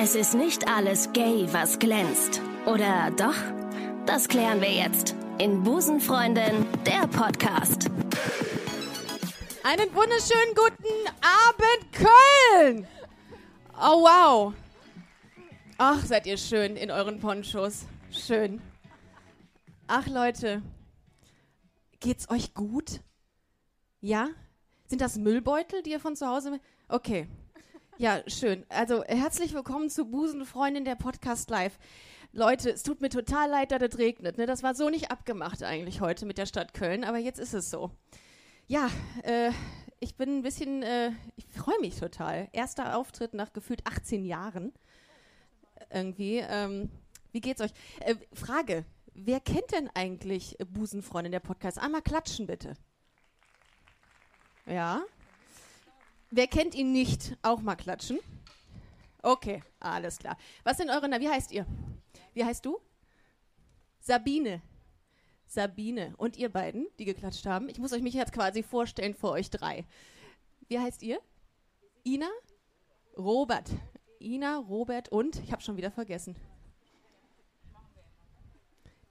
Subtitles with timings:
[0.00, 2.40] Es ist nicht alles gay, was glänzt.
[2.66, 3.34] Oder doch?
[4.06, 7.90] Das klären wir jetzt in Busenfreundin, der Podcast.
[9.64, 12.86] Einen wunderschönen guten Abend, Köln!
[13.76, 14.54] Oh, wow.
[15.78, 17.86] Ach, seid ihr schön in euren Ponchos.
[18.12, 18.62] Schön.
[19.88, 20.62] Ach, Leute.
[21.98, 23.00] Geht's euch gut?
[24.00, 24.28] Ja?
[24.86, 26.60] Sind das Müllbeutel, die ihr von zu Hause...
[26.88, 27.26] Okay.
[28.00, 28.64] Ja, schön.
[28.68, 31.80] Also, herzlich willkommen zu Busenfreundin der Podcast Live.
[32.30, 34.38] Leute, es tut mir total leid, dass es regnet.
[34.38, 34.46] Ne?
[34.46, 37.70] Das war so nicht abgemacht eigentlich heute mit der Stadt Köln, aber jetzt ist es
[37.70, 37.90] so.
[38.68, 38.88] Ja,
[39.24, 39.50] äh,
[39.98, 42.48] ich bin ein bisschen, äh, ich freue mich total.
[42.52, 44.72] Erster Auftritt nach gefühlt 18 Jahren.
[45.90, 46.36] Irgendwie.
[46.36, 46.90] Ähm,
[47.32, 47.72] wie geht's euch?
[47.98, 51.80] Äh, Frage: Wer kennt denn eigentlich Busenfreundin der Podcast?
[51.80, 52.74] Einmal klatschen bitte.
[54.66, 55.02] Ja.
[56.30, 57.36] Wer kennt ihn nicht?
[57.42, 58.18] Auch mal klatschen.
[59.22, 60.36] Okay, alles klar.
[60.62, 61.66] Was sind eure, Na wie heißt ihr?
[62.34, 62.78] Wie heißt du?
[64.00, 64.62] Sabine.
[65.46, 66.14] Sabine.
[66.18, 67.68] Und ihr beiden, die geklatscht haben.
[67.68, 69.86] Ich muss euch mich jetzt quasi vorstellen vor euch drei.
[70.68, 71.20] Wie heißt ihr?
[72.04, 72.28] Ina?
[73.16, 73.70] Robert.
[74.20, 76.36] Ina, Robert und, ich habe schon wieder vergessen.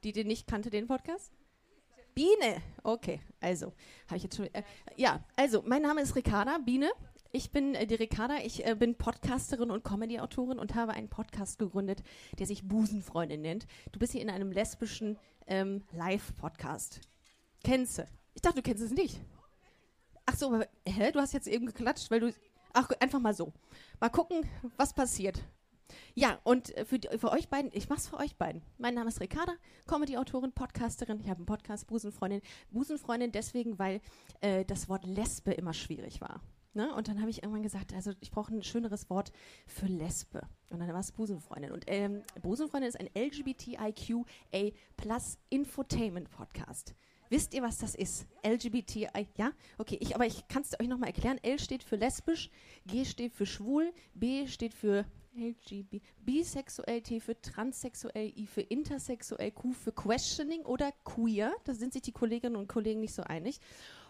[0.04, 1.32] Die, die nicht kannte, den Podcast?
[2.14, 2.62] Biene.
[2.84, 3.74] Okay, also,
[4.08, 4.52] habe ich jetzt schon.
[4.54, 4.64] Äh,
[4.96, 6.90] ja, also, mein Name ist Ricarda Biene.
[7.38, 11.60] Ich bin äh, die Ricarda, ich äh, bin Podcasterin und Comedy-Autorin und habe einen Podcast
[11.60, 12.02] gegründet,
[12.40, 13.68] der sich Busenfreundin nennt.
[13.92, 17.02] Du bist hier in einem lesbischen ähm, Live-Podcast.
[17.64, 18.08] Kennst du?
[18.34, 19.22] Ich dachte, du kennst es nicht.
[20.26, 21.12] Ach so, aber, hä?
[21.12, 22.34] Du hast jetzt eben geklatscht, weil du.
[22.74, 23.54] Ach, einfach mal so.
[24.00, 25.44] Mal gucken, was passiert.
[26.16, 28.64] Ja, und äh, für, die, für euch beiden, ich mach's für euch beiden.
[28.80, 29.54] Mein Name ist Ricarda,
[29.86, 31.20] Comedy-Autorin, Podcasterin.
[31.20, 32.42] Ich habe einen Podcast, Busenfreundin.
[32.72, 34.02] Busenfreundin deswegen, weil
[34.42, 36.42] äh, das Wort Lesbe immer schwierig war.
[36.78, 36.94] Ne?
[36.94, 39.32] Und dann habe ich irgendwann gesagt, also ich brauche ein schöneres Wort
[39.66, 40.42] für Lesbe.
[40.70, 41.72] Und dann war es Busenfreundin.
[41.72, 46.94] Und ähm, Busenfreundin ist ein LGBTIQA Plus Infotainment Podcast.
[47.30, 48.28] Wisst ihr, was das ist?
[48.46, 49.54] LGBTI, ja?
[49.80, 51.40] Okay, ich, aber ich kann es euch nochmal erklären.
[51.42, 52.52] L steht für lesbisch,
[52.86, 55.04] G steht für schwul, B steht für
[55.36, 61.54] LGB, bisexuell, T für transsexuell, I für intersexuell, Q für questioning oder queer.
[61.64, 63.60] Da sind sich die Kolleginnen und Kollegen nicht so einig.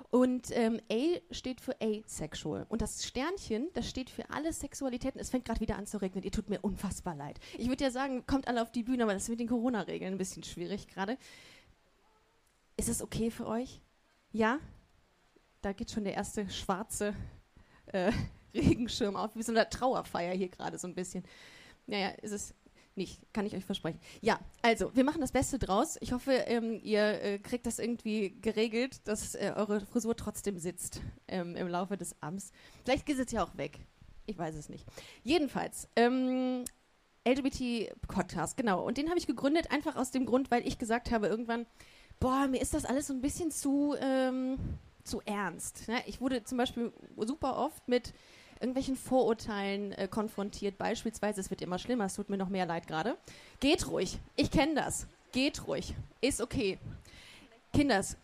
[0.10, 2.66] Und ähm, A steht für asexual.
[2.70, 5.20] Und das Sternchen, das steht für alle Sexualitäten.
[5.20, 6.24] Es fängt gerade wieder an zu regnen.
[6.24, 7.40] Ihr tut mir unfassbar leid.
[7.58, 10.14] Ich würde ja sagen, kommt alle auf die Bühne, aber das ist mit den Corona-Regeln
[10.14, 11.18] ein bisschen schwierig gerade.
[12.78, 13.82] Ist es okay für euch?
[14.32, 14.60] Ja?
[15.62, 17.14] Da geht schon der erste schwarze
[17.88, 18.14] äh,
[18.54, 21.26] Regenschirm auf, wie so eine Trauerfeier hier gerade so ein bisschen.
[21.86, 22.54] Naja, ist es
[22.98, 24.00] nicht, kann ich euch versprechen.
[24.22, 25.98] Ja, also, wir machen das Beste draus.
[26.02, 31.02] Ich hoffe, ähm, ihr äh, kriegt das irgendwie geregelt, dass äh, eure Frisur trotzdem sitzt
[31.28, 32.52] ähm, im Laufe des Abends.
[32.84, 33.80] Vielleicht geht es ja auch weg.
[34.26, 34.86] Ich weiß es nicht.
[35.24, 36.66] Jedenfalls, ähm,
[37.28, 38.86] LGBT-Podcast, genau.
[38.86, 41.66] Und den habe ich gegründet, einfach aus dem Grund, weil ich gesagt habe irgendwann,
[42.20, 44.58] boah, mir ist das alles so ein bisschen zu, ähm,
[45.04, 45.88] zu ernst.
[45.88, 46.02] Ne?
[46.06, 46.92] Ich wurde zum Beispiel
[47.26, 48.14] super oft mit
[48.60, 50.78] irgendwelchen Vorurteilen äh, konfrontiert.
[50.78, 53.18] Beispielsweise, es wird immer schlimmer, es tut mir noch mehr leid gerade.
[53.60, 54.20] Geht ruhig.
[54.36, 55.08] Ich kenne das.
[55.32, 55.94] Geht ruhig.
[56.22, 56.80] Ist okay.
[57.74, 58.18] Kinders.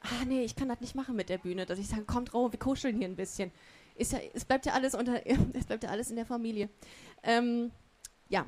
[0.00, 2.52] Ah, nee, ich kann das nicht machen mit der Bühne, dass ich sage, kommt raus,
[2.52, 3.50] wir kuscheln hier ein bisschen.
[3.96, 5.20] Ist ja, es bleibt ja alles unter,
[5.54, 6.68] es bleibt ja alles in der Familie.
[7.22, 7.72] Ähm,
[8.28, 8.46] ja,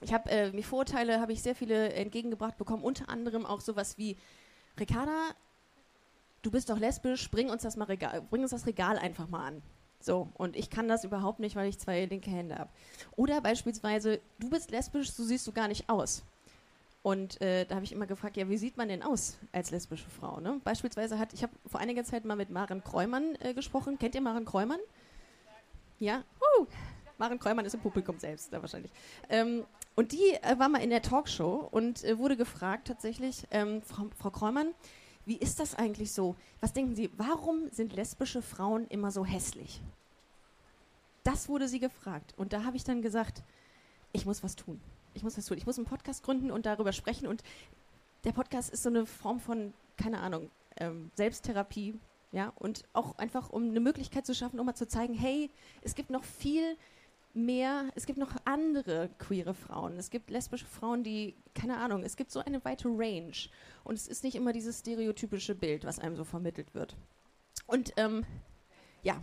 [0.00, 3.98] ich habe äh, mir Vorurteile habe ich sehr viele entgegengebracht bekommen, unter anderem auch sowas
[3.98, 4.16] wie
[4.78, 5.34] Ricarda,
[6.42, 9.46] du bist doch lesbisch, bring uns das mal Regal, bring uns das Regal einfach mal
[9.46, 9.62] an.
[10.00, 12.70] So, und ich kann das überhaupt nicht, weil ich zwei linke Hände habe.
[13.16, 16.22] Oder beispielsweise, du bist lesbisch, so siehst du gar nicht aus.
[17.02, 20.08] Und äh, da habe ich immer gefragt, ja, wie sieht man denn aus als lesbische
[20.10, 20.40] Frau?
[20.40, 20.60] Ne?
[20.64, 23.98] Beispielsweise hat, ich habe vor einiger Zeit mal mit Maren Kräumann äh, gesprochen.
[23.98, 24.80] Kennt ihr Maren Kräumann?
[25.98, 26.24] Ja?
[26.58, 26.66] Uh,
[27.16, 28.92] Maren Kräumann ist im Publikum selbst, da wahrscheinlich.
[29.28, 29.64] Ähm,
[29.96, 34.06] und die äh, war mal in der Talkshow und äh, wurde gefragt tatsächlich, ähm, Frau,
[34.18, 34.74] Frau Kräumann,
[35.30, 36.34] wie ist das eigentlich so?
[36.60, 39.80] Was denken Sie, warum sind lesbische Frauen immer so hässlich?
[41.22, 42.34] Das wurde sie gefragt.
[42.36, 43.44] Und da habe ich dann gesagt,
[44.10, 44.80] ich muss was tun.
[45.14, 45.56] Ich muss was tun.
[45.56, 47.28] Ich muss einen Podcast gründen und darüber sprechen.
[47.28, 47.44] Und
[48.24, 51.94] der Podcast ist so eine Form von, keine Ahnung, ähm, Selbsttherapie.
[52.32, 55.48] Ja, und auch einfach, um eine Möglichkeit zu schaffen, um mal zu zeigen, hey,
[55.82, 56.76] es gibt noch viel
[57.34, 59.96] mehr, es gibt noch andere queere Frauen.
[59.98, 63.36] Es gibt lesbische Frauen, die, keine Ahnung, es gibt so eine weite Range.
[63.84, 66.96] Und es ist nicht immer dieses stereotypische Bild, was einem so vermittelt wird.
[67.66, 68.24] Und ähm,
[69.02, 69.20] ja,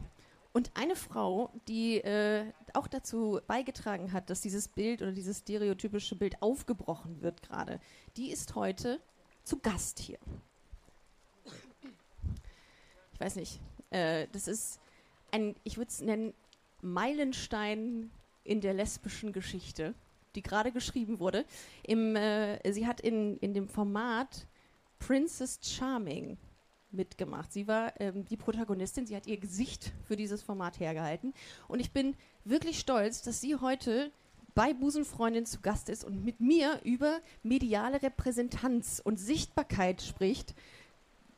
[0.54, 6.16] und eine Frau, die äh, auch dazu beigetragen hat, dass dieses Bild oder dieses stereotypische
[6.16, 7.80] Bild aufgebrochen wird gerade,
[8.16, 9.00] die ist heute
[9.44, 10.18] zu Gast hier.
[13.14, 13.60] Ich weiß nicht,
[13.92, 14.80] äh, das ist
[15.32, 16.34] ein, ich würde es nennen,
[16.82, 18.12] Meilenstein
[18.44, 19.94] in der lesbischen Geschichte,
[20.36, 21.46] die gerade geschrieben wurde.
[21.84, 24.48] Im, äh, sie hat in, in dem Format
[25.00, 26.38] Princess Charming
[26.92, 27.52] mitgemacht.
[27.52, 31.34] Sie war ähm, die Protagonistin, sie hat ihr Gesicht für dieses Format hergehalten.
[31.68, 32.16] Und ich bin
[32.46, 34.12] wirklich stolz, dass sie heute
[34.56, 40.56] bei Busenfreundin zu Gast ist und mit mir über mediale Repräsentanz und Sichtbarkeit spricht,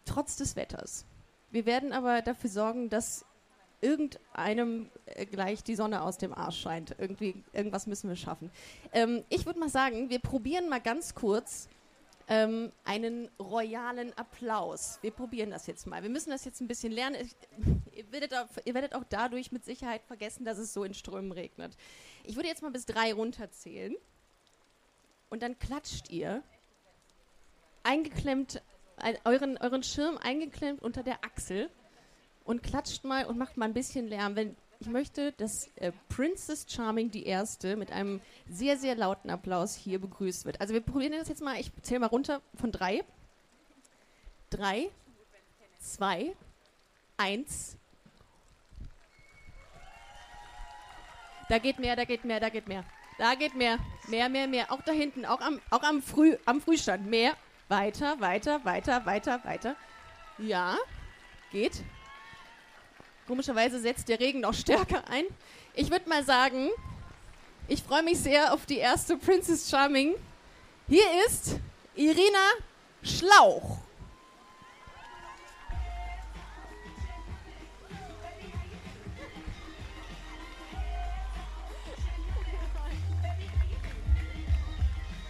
[0.05, 1.05] trotz des Wetters.
[1.51, 3.25] Wir werden aber dafür sorgen, dass
[3.81, 6.95] irgendeinem äh, gleich die Sonne aus dem Arsch scheint.
[6.97, 8.51] Irgendwie, irgendwas müssen wir schaffen.
[8.91, 11.69] Ähm, ich würde mal sagen, wir probieren mal ganz kurz
[12.27, 14.99] ähm, einen royalen Applaus.
[15.01, 16.03] Wir probieren das jetzt mal.
[16.03, 17.17] Wir müssen das jetzt ein bisschen lernen.
[17.21, 17.35] Ich,
[17.97, 21.31] ihr, werdet auch, ihr, werdet auch, dadurch mit Sicherheit vergessen, dass es so in Strömen
[21.31, 21.75] regnet.
[22.23, 23.95] Ich würde jetzt mal bis drei runterzählen.
[25.29, 26.43] Und dann klatscht ihr
[27.83, 28.61] eingeklemmt,
[28.97, 31.69] ein, euren, euren Schirm eingeklemmt unter der Achsel
[32.49, 34.35] und klatscht mal und macht mal ein bisschen Lärm.
[34.35, 39.75] Wenn, ich möchte, dass äh, Princess Charming die Erste mit einem sehr, sehr lauten Applaus
[39.75, 40.59] hier begrüßt wird.
[40.59, 41.59] Also wir probieren das jetzt mal.
[41.59, 43.03] Ich zähle mal runter von drei.
[44.49, 44.89] Drei,
[45.77, 46.35] zwei,
[47.17, 47.77] eins.
[51.49, 52.83] Da geht mehr, da geht mehr, da geht mehr.
[53.19, 53.77] Da geht mehr.
[54.07, 54.71] Mehr, mehr, mehr.
[54.71, 57.05] Auch da hinten, auch am, auch am, Früh, am Frühstand.
[57.05, 57.33] Mehr.
[57.67, 59.75] Weiter, weiter, weiter, weiter, weiter.
[60.39, 60.77] Ja,
[61.51, 61.83] geht.
[63.29, 65.23] Komischerweise setzt der Regen noch stärker ein.
[65.75, 66.71] Ich würde mal sagen,
[67.67, 70.15] ich freue mich sehr auf die erste Princess Charming.
[70.87, 71.57] Hier ist
[71.93, 72.39] Irina
[73.03, 73.77] Schlauch.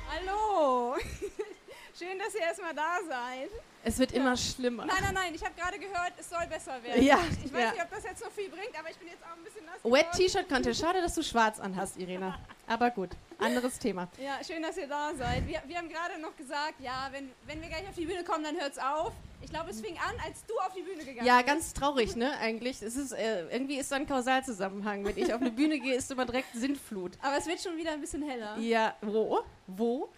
[0.09, 0.95] Hallo.
[1.99, 3.49] Schön, dass ihr erstmal da seid.
[3.83, 4.85] Es wird immer schlimmer.
[4.85, 7.01] Nein, nein, nein, ich habe gerade gehört, es soll besser werden.
[7.03, 7.71] Ja, ich, ich weiß ja.
[7.71, 9.75] nicht, ob das jetzt noch viel bringt, aber ich bin jetzt auch ein bisschen nass.
[9.83, 10.11] Wet.
[10.11, 10.75] T-Shirt könnte.
[10.75, 12.37] Schade, dass du schwarz anhast, Irina.
[12.67, 14.07] Aber gut, anderes Thema.
[14.19, 15.47] Ja, schön, dass ihr da seid.
[15.47, 18.43] Wir, wir haben gerade noch gesagt, ja, wenn, wenn wir gleich auf die Bühne kommen,
[18.43, 19.13] dann hört's auf.
[19.41, 21.47] Ich glaube, es fing an, als du auf die Bühne gegangen Ja, bist.
[21.47, 22.37] ganz traurig, ne?
[22.39, 22.81] Eigentlich.
[22.81, 25.05] Es ist, äh, irgendwie ist da ein Kausalzusammenhang.
[25.05, 27.13] Wenn ich auf eine Bühne gehe, ist immer direkt Sintflut.
[27.21, 28.57] Aber es wird schon wieder ein bisschen heller.
[28.57, 29.39] Ja, wo?
[29.65, 30.09] Wo?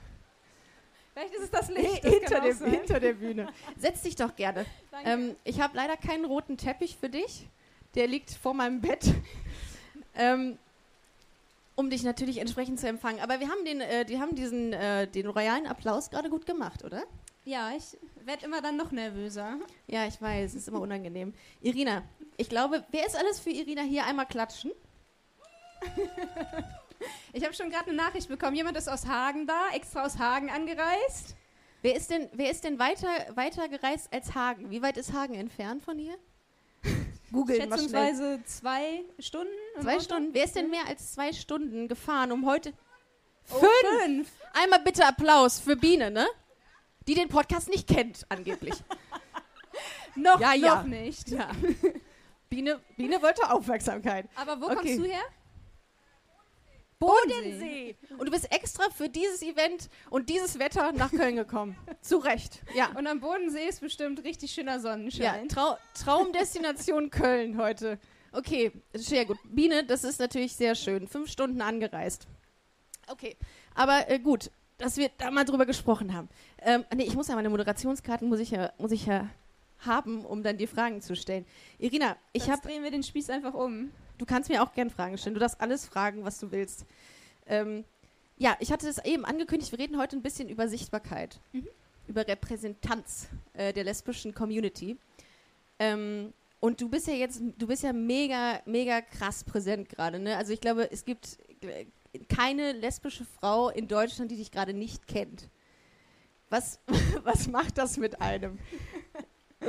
[1.13, 2.03] Vielleicht ist es das Licht.
[2.03, 2.71] das hinter, der, sein.
[2.71, 3.47] hinter der Bühne.
[3.77, 4.65] Setz dich doch gerne.
[5.05, 7.47] Ähm, ich habe leider keinen roten Teppich für dich.
[7.95, 9.13] Der liegt vor meinem Bett.
[10.15, 10.57] ähm,
[11.75, 13.19] um dich natürlich entsprechend zu empfangen.
[13.19, 16.83] Aber wir haben den, äh, die haben diesen, äh, den royalen Applaus gerade gut gemacht,
[16.83, 17.03] oder?
[17.45, 19.57] ja, ich werde immer dann noch nervöser.
[19.87, 21.33] Ja, ich weiß, es ist immer unangenehm.
[21.61, 22.03] Irina,
[22.37, 24.05] ich glaube, wer ist alles für Irina hier?
[24.05, 24.71] Einmal klatschen.
[27.33, 28.55] Ich habe schon gerade eine Nachricht bekommen.
[28.55, 31.35] Jemand ist aus Hagen da, extra aus Hagen angereist.
[31.81, 34.69] Wer ist denn, wer ist denn weiter, weiter gereist als Hagen?
[34.69, 36.15] Wie weit ist Hagen entfernt von hier?
[37.31, 37.61] Schnell.
[37.61, 39.51] Schätzungsweise zwei Stunden.
[39.81, 40.03] Zwei Auto?
[40.03, 40.33] Stunden.
[40.33, 42.73] Wer ist denn mehr als zwei Stunden gefahren, um heute.
[43.51, 44.03] Oh, Fünf!
[44.03, 44.29] fünf.
[44.53, 46.27] Einmal bitte Applaus für Biene, ne?
[47.07, 48.75] Die den Podcast nicht kennt, angeblich.
[50.15, 50.83] Noch, Ja, noch ja.
[50.83, 51.29] nicht.
[51.29, 51.49] ja.
[52.49, 54.27] Biene, Biene wollte Aufmerksamkeit.
[54.35, 54.75] Aber wo Okay.
[54.75, 55.23] kommst du her?
[57.01, 57.95] Bodensee.
[58.17, 61.75] Und du bist extra für dieses Event und dieses Wetter nach Köln gekommen.
[62.01, 62.61] Zu Recht.
[62.75, 62.89] Ja.
[62.97, 65.49] Und am Bodensee ist bestimmt richtig schöner Ja, Sonnenschein.
[65.49, 67.97] Trau Traumdestination Köln heute.
[68.31, 69.37] Okay, sehr gut.
[69.43, 71.07] Biene, das ist natürlich sehr schön.
[71.07, 72.27] Fünf Stunden angereist.
[73.07, 73.35] Okay,
[73.73, 76.29] aber äh, gut, dass wir da mal drüber gesprochen haben.
[76.59, 79.27] Ähm, nee, ich muss ja meine Moderationskarten muss ich ja, muss ich ja
[79.79, 81.45] haben, um dann die Fragen zu stellen.
[81.79, 83.91] Irina, ich habe, drehen wir den Spieß einfach um.
[84.21, 85.33] Du kannst mir auch gern Fragen stellen.
[85.33, 86.85] Du darfst alles fragen, was du willst.
[87.47, 87.83] Ähm,
[88.37, 91.67] ja, ich hatte es eben angekündigt, wir reden heute ein bisschen über Sichtbarkeit, Mhm.
[92.07, 94.97] über Repräsentanz äh, der lesbischen Community.
[95.79, 100.37] Ähm, und du bist ja jetzt, du bist ja mega, mega krass präsent gerade, ne?
[100.37, 101.85] Also ich glaube, es gibt äh,
[102.29, 105.49] keine lesbische Frau in Deutschland, die dich gerade nicht kennt.
[106.49, 106.79] Was,
[107.23, 108.59] was macht das mit einem?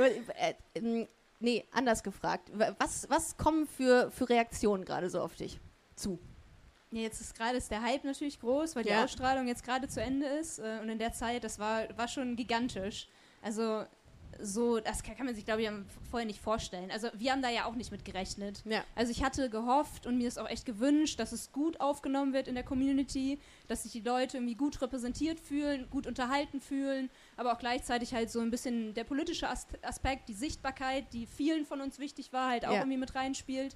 [1.43, 2.49] nee, anders gefragt.
[2.57, 5.59] Wa- Was, was kommen für, für Reaktionen gerade so auf dich
[5.95, 6.17] zu?
[6.91, 9.03] Ja, jetzt ist gerade ist der Hype natürlich groß, weil die Ja.
[9.03, 10.59] Ausstrahlung jetzt gerade zu Ende ist.
[10.59, 13.07] Äh, und in der Zeit, das war, war schon gigantisch.
[13.41, 13.83] Also
[14.41, 15.69] so, das kann, kann man sich, glaube ich,
[16.09, 16.91] vorher nicht vorstellen.
[16.91, 18.61] Also wir haben da ja auch nicht mit gerechnet.
[18.65, 18.83] Ja.
[18.95, 22.47] Also ich hatte gehofft und mir ist auch echt gewünscht, dass es gut aufgenommen wird
[22.47, 27.53] in der Community, dass sich die Leute irgendwie gut repräsentiert fühlen, gut unterhalten fühlen, aber
[27.53, 31.81] auch gleichzeitig halt so ein bisschen der politische As Aspekt, die Sichtbarkeit, die vielen von
[31.81, 32.79] uns wichtig war, halt auch Ja.
[32.79, 33.75] irgendwie mit reinspielt.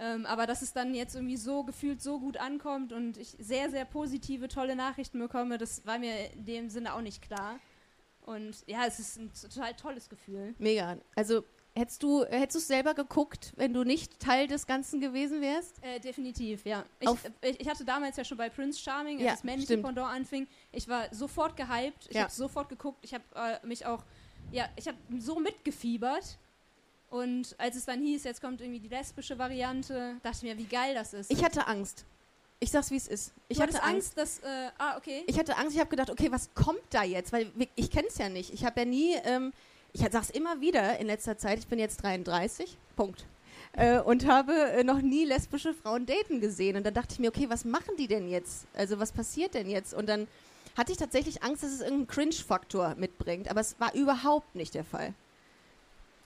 [0.00, 3.68] Ähm, aber dass es dann jetzt irgendwie so gefühlt so gut ankommt und ich sehr,
[3.68, 7.58] sehr positive, tolle Nachrichten bekomme, das war mir in dem Sinne auch nicht klar.
[8.28, 10.54] Und ja, es ist ein total tolles Gefühl.
[10.58, 10.98] Mega.
[11.16, 11.44] Also
[11.76, 15.80] Hättest du hättest du es selber geguckt, wenn du nicht Teil des Ganzen gewesen wärst?
[15.84, 16.84] Äh, definitiv, ja.
[16.98, 19.74] Ich, äh, ich, ich hatte damals ja schon bei Prince Charming, als Ja, das männliche
[19.74, 19.84] stimmt.
[19.84, 20.48] Pendant anfing.
[20.72, 22.22] Ich war sofort gehypt, ich Ja.
[22.22, 24.02] habe sofort geguckt, ich habe äh, mich auch,
[24.50, 26.36] ja, ich habe so mitgefiebert.
[27.10, 30.64] Und als es dann hieß, jetzt kommt irgendwie die lesbische Variante, dachte ich mir, wie
[30.68, 31.30] geil das ist.
[31.30, 32.04] Ich hatte Angst.
[32.60, 33.32] Ich sag's, wie es ist.
[33.48, 34.18] Ich du hatte Angst.
[34.18, 35.22] Angst, dass, äh, ah, okay.
[35.26, 37.32] Ich hatte Angst, ich habe gedacht, okay, was kommt da jetzt?
[37.32, 38.52] Weil ich kenne es ja nicht.
[38.52, 39.52] Ich habe ja nie, ähm,
[39.92, 43.26] ich sag's immer wieder in letzter Zeit, ich bin jetzt 33, Punkt.
[43.74, 46.76] Äh, und habe äh, noch nie lesbische Frauen daten gesehen.
[46.76, 48.66] Und dann dachte ich mir, okay, was machen die denn jetzt?
[48.74, 49.94] Also was passiert denn jetzt?
[49.94, 50.26] Und dann
[50.76, 53.48] hatte ich tatsächlich Angst, dass es irgendeinen Cringe-Faktor mitbringt.
[53.50, 55.14] Aber es war überhaupt nicht der Fall.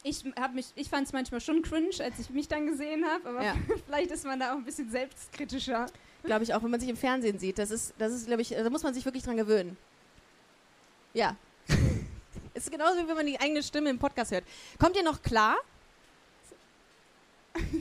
[0.03, 3.29] Ich, hab mich, ich fand es manchmal schon cringe, als ich mich dann gesehen habe,
[3.29, 3.55] aber Ja.
[3.87, 5.87] vielleicht ist man da auch ein bisschen selbstkritischer.
[6.25, 7.59] Glaube ich auch, wenn man sich im Fernsehen sieht.
[7.59, 9.77] Das ist, das ist, glaube ich, da muss man sich wirklich dran gewöhnen.
[11.15, 11.37] Ja.
[12.55, 14.45] ist genauso, wie wenn man die eigene Stimme im Podcast hört.
[14.79, 15.57] Kommt ihr noch klar?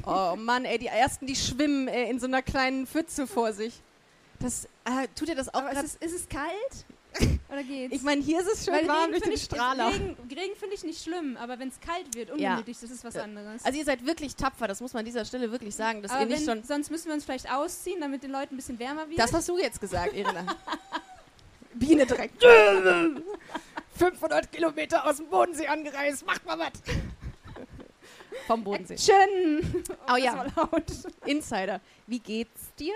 [0.05, 3.81] Oh Mann, ey, die ersten, die schwimmen äh, in so einer kleinen Pfütze vor sich.
[4.39, 6.85] Das, äh, tut ihr das auch Aber ist es, ist es kalt?
[7.49, 7.93] Oder geht's?
[7.93, 9.89] Ich meine, hier ist es schön Weil warm Regen durch den ich, Strahler.
[9.89, 12.51] Regen, Regen finde ich nicht schlimm, aber wenn es kalt wird, Ja.
[12.51, 13.23] ungemütlich, das ist was Ja.
[13.23, 13.65] anderes.
[13.65, 16.21] Also ihr seid wirklich tapfer, das muss man an dieser Stelle wirklich sagen, dass aber
[16.21, 16.63] ihr nicht wenn, schon...
[16.63, 19.19] sonst müssen wir uns vielleicht ausziehen, damit den Leuten ein bisschen wärmer wird.
[19.19, 20.45] Das hast du jetzt gesagt, Irina.
[21.73, 22.41] Biene direkt.
[23.97, 26.71] 500 Kilometer aus dem Bodensee angereist, macht mal was.
[28.47, 28.93] Vom Bodensee.
[28.95, 29.83] Action!
[30.07, 30.45] Oh das ja.
[31.25, 31.81] Insider.
[32.07, 32.93] Wie geht's dir?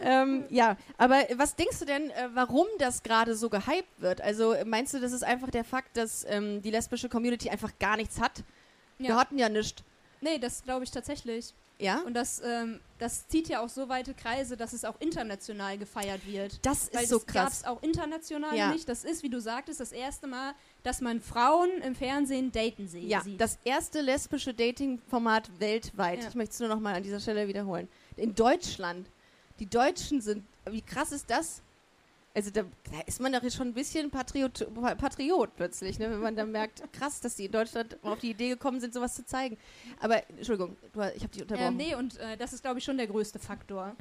[0.00, 4.20] Ähm, ja, aber was denkst du denn, äh, warum das gerade so gehypt wird?
[4.20, 7.96] Also meinst du, das ist einfach der Fakt, dass ähm, die lesbische Community einfach gar
[7.96, 8.42] nichts hat?
[8.98, 9.16] Wir Ja.
[9.16, 9.82] hatten ja nichts.
[10.20, 11.54] Nee, das glaube ich tatsächlich.
[11.80, 12.02] Ja?
[12.02, 16.24] Und das, ähm, das zieht ja auch so weite Kreise, dass es auch international gefeiert
[16.24, 16.64] wird.
[16.64, 17.52] Das Weil ist so das gab krass.
[17.60, 18.70] es auch international Ja.
[18.70, 18.88] nicht.
[18.88, 23.00] Das ist, wie du sagtest, das erste Mal, dass man Frauen im Fernsehen daten sie
[23.08, 23.40] Ja, sieht.
[23.40, 26.22] das erste lesbische Dating-Format weltweit.
[26.22, 26.28] Ja.
[26.28, 27.88] Ich möchte es nur noch mal an dieser Stelle wiederholen.
[28.16, 29.08] In Deutschland.
[29.58, 31.62] Die Deutschen sind, wie krass ist das?
[32.36, 34.66] Also da, da ist man doch jetzt schon ein bisschen Patriot,
[34.98, 36.10] Patriot plötzlich, ne?
[36.10, 39.14] wenn man dann merkt, krass, dass die in Deutschland auf die Idee gekommen sind, sowas
[39.14, 39.56] zu zeigen.
[40.00, 41.68] Aber, Entschuldigung, du, ich habe dich unterbrochen.
[41.68, 43.94] ähm, nee, und äh, das ist, glaube ich, schon der größte Faktor.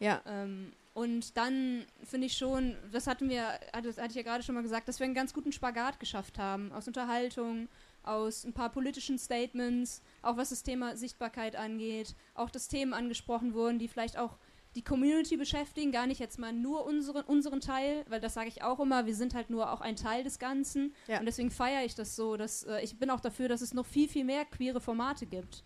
[0.00, 4.42] Ja, Ähm, und dann finde ich schon, das hatten wir, hatte, hatte ich ja gerade
[4.42, 6.72] schon mal gesagt, dass wir einen ganz guten Spagat geschafft haben.
[6.72, 7.68] Aus Unterhaltung,
[8.02, 13.54] aus ein paar politischen Statements, auch was das Thema Sichtbarkeit angeht, auch dass Themen angesprochen
[13.54, 14.36] wurden, die vielleicht auch
[14.74, 18.62] die Community beschäftigen, gar nicht jetzt mal nur unseren, unseren Teil, weil das sage ich
[18.62, 20.94] auch immer, wir sind halt nur auch ein Teil des Ganzen.
[21.08, 21.18] Ja.
[21.18, 23.86] Und deswegen feiere ich das so, dass äh, ich bin auch dafür, dass es noch
[23.86, 25.64] viel, viel mehr queere Formate gibt.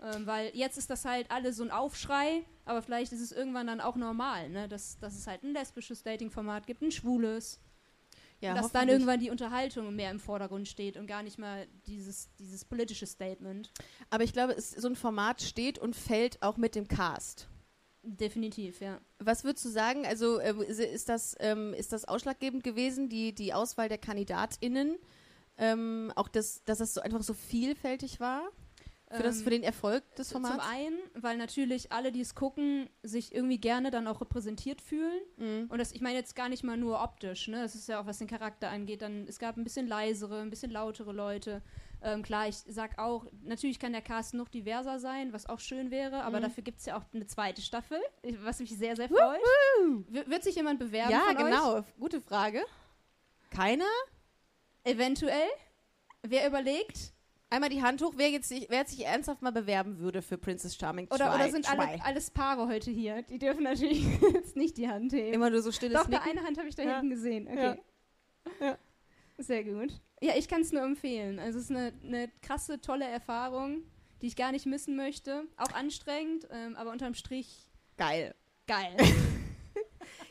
[0.00, 3.66] Ähm, weil jetzt ist das halt alles so ein Aufschrei, aber vielleicht ist es irgendwann
[3.66, 4.68] dann auch normal, ne?
[4.68, 7.60] dass, dass es halt ein lesbisches Dating-Format gibt, ein schwules.
[8.40, 12.28] ja dass dann irgendwann die Unterhaltung mehr im Vordergrund steht und gar nicht mal dieses,
[12.36, 13.72] dieses politische Statement.
[14.10, 17.48] Aber ich glaube, es, so ein Format steht und fällt auch mit dem Cast.
[18.08, 19.00] Definitiv, ja.
[19.18, 20.06] Was würdest du sagen?
[20.06, 24.96] Also äh, ist- das, ähm, ist das ausschlaggebend gewesen, die, die Auswahl der KandidatInnen?
[25.58, 28.42] Ähm, auch, das, dass es so einfach so vielfältig war?
[29.10, 30.64] Für, das, Ähm, für den Erfolg des Zum Formats?
[30.68, 35.20] einen, weil natürlich alle, die es gucken, sich irgendwie gerne dann auch repräsentiert fühlen.
[35.36, 35.66] Mhm.
[35.68, 37.62] Und das, ich meine jetzt gar nicht mal nur optisch, ne?
[37.62, 39.02] Das ist ja auch, was den Charakter angeht.
[39.02, 41.62] Dann, es gab ein bisschen leisere, ein bisschen lautere Leute.
[42.06, 45.90] Ähm, klar, ich sag auch, natürlich kann der Cast noch diverser sein, was auch schön
[45.90, 46.42] wäre, aber Mhm.
[46.44, 47.98] dafür gibt es ja auch eine zweite Staffel,
[48.44, 49.40] was mich sehr, sehr freut.
[50.08, 51.10] Wird sich jemand bewerben?
[51.10, 51.42] Ja, von Euch?
[51.44, 51.84] genau.
[51.98, 52.64] Gute Frage.
[53.50, 53.84] Keiner?
[54.84, 55.48] Eventuell.
[56.22, 57.12] Wer überlegt?
[57.50, 60.36] Einmal die Hand hoch, wer, jetzt sich, wer jetzt sich ernsthaft mal bewerben würde für
[60.36, 61.34] Princess Charming Oder, 2.
[61.34, 63.22] oder sind alle, alles Paare heute hier?
[63.22, 65.32] Die dürfen natürlich jetzt nicht die Hand heben.
[65.32, 66.28] Immer nur so stilles Doch, Nicken?
[66.28, 66.96] eine Hand habe ich da Ja.
[66.96, 67.46] hinten gesehen.
[67.48, 67.80] Okay.
[68.60, 68.78] Ja.
[69.38, 70.00] Sehr gut.
[70.20, 71.38] Ja, ich kann es nur empfehlen.
[71.38, 73.82] Also es ist eine, eine krasse, tolle Erfahrung,
[74.22, 75.44] die ich gar nicht missen möchte.
[75.56, 78.34] Auch anstrengend, ähm, aber unterm Strich Geil.
[78.66, 78.96] geil.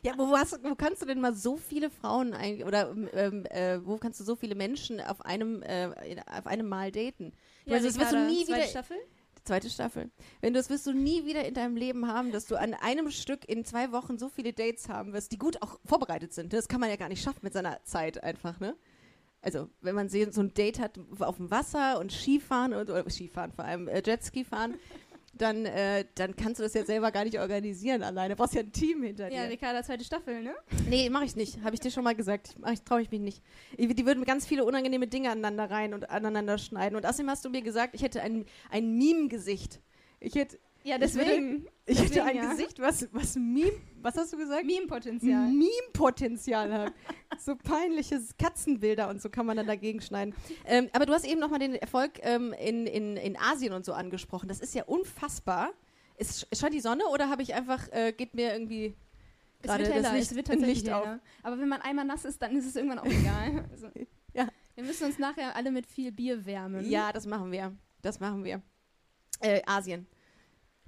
[0.02, 3.84] Ja, wo, hast, wo kannst du denn mal so viele Frauen ein, oder ähm, äh,
[3.84, 5.90] wo kannst du so viele Menschen auf einem, äh,
[6.28, 7.34] auf einem Mal daten?
[7.66, 8.68] Ich weiß, das wirst du nie zweite wieder.
[8.70, 8.98] Staffel?
[9.44, 10.12] Zweite Staffel.
[10.42, 13.10] Wenn du das wirst du nie wieder in deinem Leben haben, dass du an einem
[13.10, 16.54] Stück in zwei Wochen so viele Dates haben wirst, die gut auch vorbereitet sind.
[16.54, 18.76] Das kann man ja gar nicht schaffen mit seiner Zeit einfach, ne?
[19.46, 23.52] Also, wenn man so ein Date hat auf dem Wasser und Skifahren und oder Skifahren
[23.52, 24.74] vor allem äh, Jetski fahren,
[25.38, 28.34] dann, äh, dann kannst du das ja selber gar nicht organisieren alleine.
[28.34, 29.52] Du brauchst ja ein Team hinter Ja, dir.
[29.52, 30.56] Ricarda, zweite Staffel, ne?
[30.90, 31.62] Nee, mache ich nicht.
[31.62, 32.56] Habe ich dir schon mal gesagt.
[32.74, 33.44] Ich, traue ich mich nicht.
[33.78, 36.96] Ich, die würden ganz viele unangenehme Dinge aneinander rein und aneinander schneiden.
[36.96, 39.80] Und außerdem hast du mir gesagt, ich hätte ein, ein Meme-Gesicht.
[40.20, 41.68] Ich hätte, Ja, würde- deswegen.
[41.88, 42.50] Ich hätte ein ja.
[42.50, 44.66] Gesicht, was, was Meme, was hast du gesagt?
[44.66, 45.52] Meme-Potenzial.
[45.52, 46.94] Meme-Potenzial hat.
[47.40, 50.34] so peinliche Katzenbilder und so kann man dann dagegen schneiden.
[50.66, 53.94] Ähm, aber du hast eben nochmal den Erfolg ähm, in, in, in Asien und so
[53.94, 54.48] angesprochen.
[54.48, 55.72] Das ist ja unfassbar.
[56.18, 58.96] Ist, scheint die Sonne oder habe ich einfach, äh, geht mir irgendwie
[59.62, 61.06] Es gerade wird heller, das Licht, es wird tatsächlich Licht auf?
[61.06, 61.20] heller.
[61.44, 63.66] Aber wenn man einmal nass ist, dann ist es irgendwann auch egal.
[63.72, 63.88] Also,
[64.34, 64.48] Ja.
[64.76, 66.90] Wir müssen uns nachher alle mit viel Bier wärmen.
[66.90, 67.74] Ja, das machen wir.
[68.02, 68.62] Das machen wir.
[69.40, 70.08] Äh, Asien.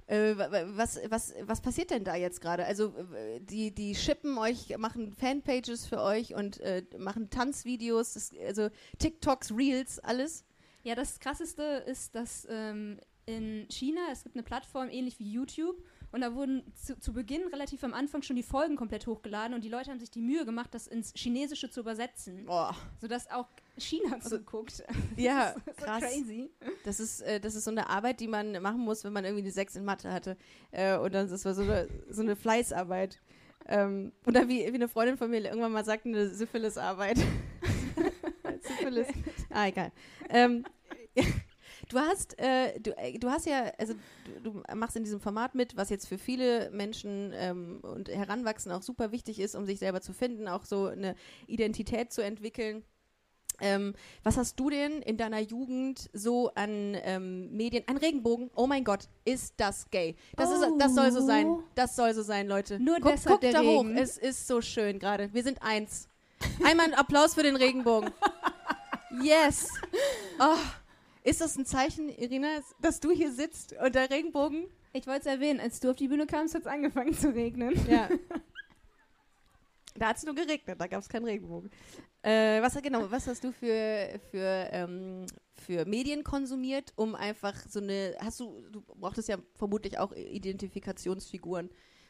[0.08, 2.64] Äh, wa- wa- was, was, was passiert denn da jetzt gerade?
[2.64, 2.94] Also,
[3.40, 9.52] die, die shippen euch, machen Fanpages für euch und äh, machen Tanzvideos, das, also TikToks,
[9.54, 10.44] Reels, alles.
[10.82, 15.76] Ja, das Krasseste ist, dass ähm, in China, es gibt eine Plattform ähnlich wie YouTube
[16.12, 19.62] und da wurden zu, zu Beginn relativ am Anfang schon die Folgen komplett hochgeladen und
[19.62, 22.74] die Leute haben sich die Mühe gemacht, das ins Chinesische zu übersetzen, Boah.
[23.00, 23.46] sodass auch
[23.76, 24.82] China zuguckt.
[25.16, 26.02] Ja, so krass.
[26.02, 26.50] crazy.
[26.84, 29.42] Das ist, äh, das ist so eine Arbeit, die man machen muss, wenn man irgendwie
[29.42, 30.36] eine 6 in Mathe hatte.
[30.70, 33.20] Äh, und dann ist das so eine, so eine Fleißarbeit.
[33.66, 37.18] Ähm, oder wie, wie eine Freundin von mir irgendwann mal sagte, eine Syphilis-Arbeit.
[38.62, 39.08] Syphilis.
[39.50, 39.92] Ah, egal.
[40.30, 40.64] Ähm,
[41.88, 43.94] du hast, äh, du, äh, du hast ja, also
[44.42, 48.72] du, du machst in diesem Format mit, was jetzt für viele Menschen ähm, und Heranwachsen
[48.72, 51.14] auch super wichtig ist, um sich selber zu finden, auch so eine
[51.46, 52.84] Identität zu entwickeln.
[53.60, 57.82] Ähm, was hast du denn in deiner Jugend so an ähm, Medien?
[57.88, 60.14] Ein Regenbogen, oh mein Gott, ist das gay?
[60.36, 61.46] Das, ist, das soll so sein.
[61.46, 61.62] Oh.
[61.74, 62.78] Das soll so sein, Leute.
[62.78, 63.84] Nur Guck, deshalb guckt der da hoch.
[63.84, 63.98] Regen.
[63.98, 65.32] Es ist so schön gerade.
[65.32, 66.08] Wir sind eins.
[66.64, 68.10] Einmal ein Applaus für den Regenbogen.
[69.22, 69.68] Yes.
[70.38, 70.56] Oh,
[71.28, 72.48] ist das ein Zeichen, Irina,
[72.80, 74.66] dass du hier sitzt und der Regenbogen?
[74.94, 77.78] Ich wollte es erwähnen, als du auf die Bühne kamst, hat es angefangen zu regnen.
[77.88, 78.08] Ja.
[79.94, 81.72] Da hat es nur geregnet, da gab es keinen Regenbogen.
[82.22, 87.80] Äh, was, genau, was hast du für, für, ähm, für Medien konsumiert, um einfach so
[87.80, 91.68] eine, hast du, du brauchtest ja vermutlich auch Identifikationsfiguren.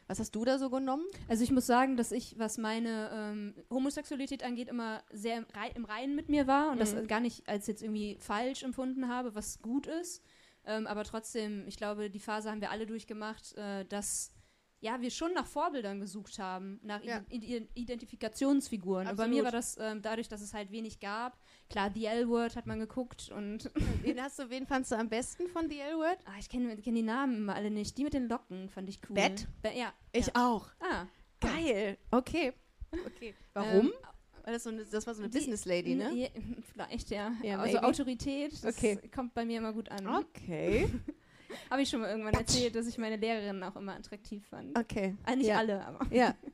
[0.09, 1.05] Was hast du da so genommen?
[1.27, 5.69] Also ich muss sagen, dass ich, was meine ähm, Homosexualität angeht, immer sehr im, Rei
[5.75, 7.05] im Reinen mit mir war und das Mhm.
[7.07, 10.23] gar nicht als jetzt irgendwie falsch empfunden habe, was gut ist.
[10.65, 14.31] Ähm, aber trotzdem, ich glaube, die Phase haben wir alle durchgemacht, äh, dass
[14.81, 17.21] ja, wir schon nach Vorbildern gesucht haben, nach Ja.
[17.29, 19.07] Ide- Identifikationsfiguren.
[19.07, 19.35] Und bei Absolut.
[19.37, 21.37] mir war das ähm, dadurch, dass es halt wenig gab.
[21.69, 23.69] Klar, The L-Word hat man geguckt und
[24.01, 26.17] Wen hast du, wen fandst du am besten von The L-Word?
[26.25, 27.97] ah, ich kenne kenn die Namen immer alle nicht.
[27.97, 29.15] Die mit den Locken fand ich cool.
[29.15, 29.47] Beth?
[29.61, 29.93] Be ja.
[30.11, 30.33] Ich ja.
[30.35, 30.67] auch.
[30.79, 31.05] Ah.
[31.39, 31.97] Geil.
[32.09, 32.53] Okay.
[33.05, 33.35] Okay.
[33.53, 33.87] Warum?
[33.87, 33.93] Ähm,
[34.43, 36.11] Weil das, so eine, das war so eine Die- Business Lady, ne?
[36.15, 36.27] Ja,
[36.73, 37.33] vielleicht, ja.
[37.43, 37.87] Ja, also maybe.
[37.87, 38.97] Autorität, das Okay.
[39.13, 40.07] kommt bei mir immer gut an.
[40.07, 40.89] Okay.
[41.69, 44.77] Habe ich schon mal irgendwann erzählt, dass ich meine Lehrerin auch immer attraktiv fand.
[44.77, 45.15] Okay.
[45.23, 45.57] Ah, nicht ja.
[45.59, 46.05] alle, aber.
[46.11, 46.35] Ja.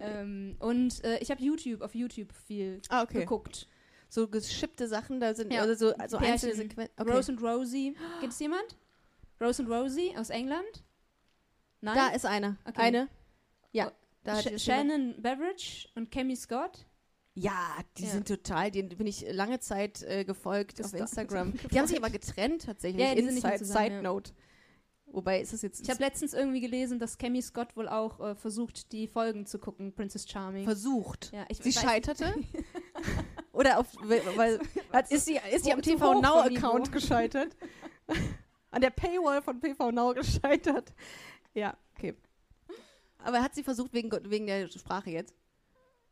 [0.00, 3.20] Ähm, und äh, ich habe YouTube, auf YouTube viel ah, okay.
[3.20, 3.68] geguckt.
[4.14, 5.62] So geschippte Sachen, da sind Ja.
[5.62, 6.32] also so, so Pärchen.
[6.34, 6.92] einzelne Sequenzen.
[6.98, 7.10] Okay.
[7.10, 7.96] Rose und Rosie.
[8.20, 8.76] Gibt es jemand?
[9.40, 10.84] Rose und Rosie aus England?
[11.80, 11.94] Nein?
[11.96, 12.58] Da ist eine.
[12.66, 12.78] Okay.
[12.82, 13.08] Eine.
[13.72, 13.88] Ja.
[13.88, 13.92] Oh,
[14.24, 16.84] Da Sh Shannon Beveridge und Cami Scott.
[17.32, 18.10] Ja, die Ja.
[18.10, 21.54] sind total, denen bin ich lange Zeit äh, gefolgt Das auf Instagram.
[21.72, 23.02] Die haben sich aber getrennt tatsächlich.
[23.02, 24.02] Ja, die sind nicht mehr Inside zusammen, Side.
[24.02, 24.32] Note.
[25.06, 28.34] Wobei ist es jetzt Ich habe letztens irgendwie gelesen, dass Cami Scott wohl auch äh,
[28.34, 30.64] versucht, die Folgen zu gucken, Princess Charming.
[30.64, 31.32] versucht.
[31.32, 32.34] ja, ich Sie scheiterte?
[33.62, 34.58] Oder auf, weil,
[34.92, 37.56] hat, ist sie, ist sie am TV Now Account gescheitert?
[38.72, 40.92] An der Paywall von TV Now gescheitert?
[41.54, 42.16] Ja, okay.
[43.18, 45.32] Aber hat sie versucht wegen, wegen der Sprache jetzt?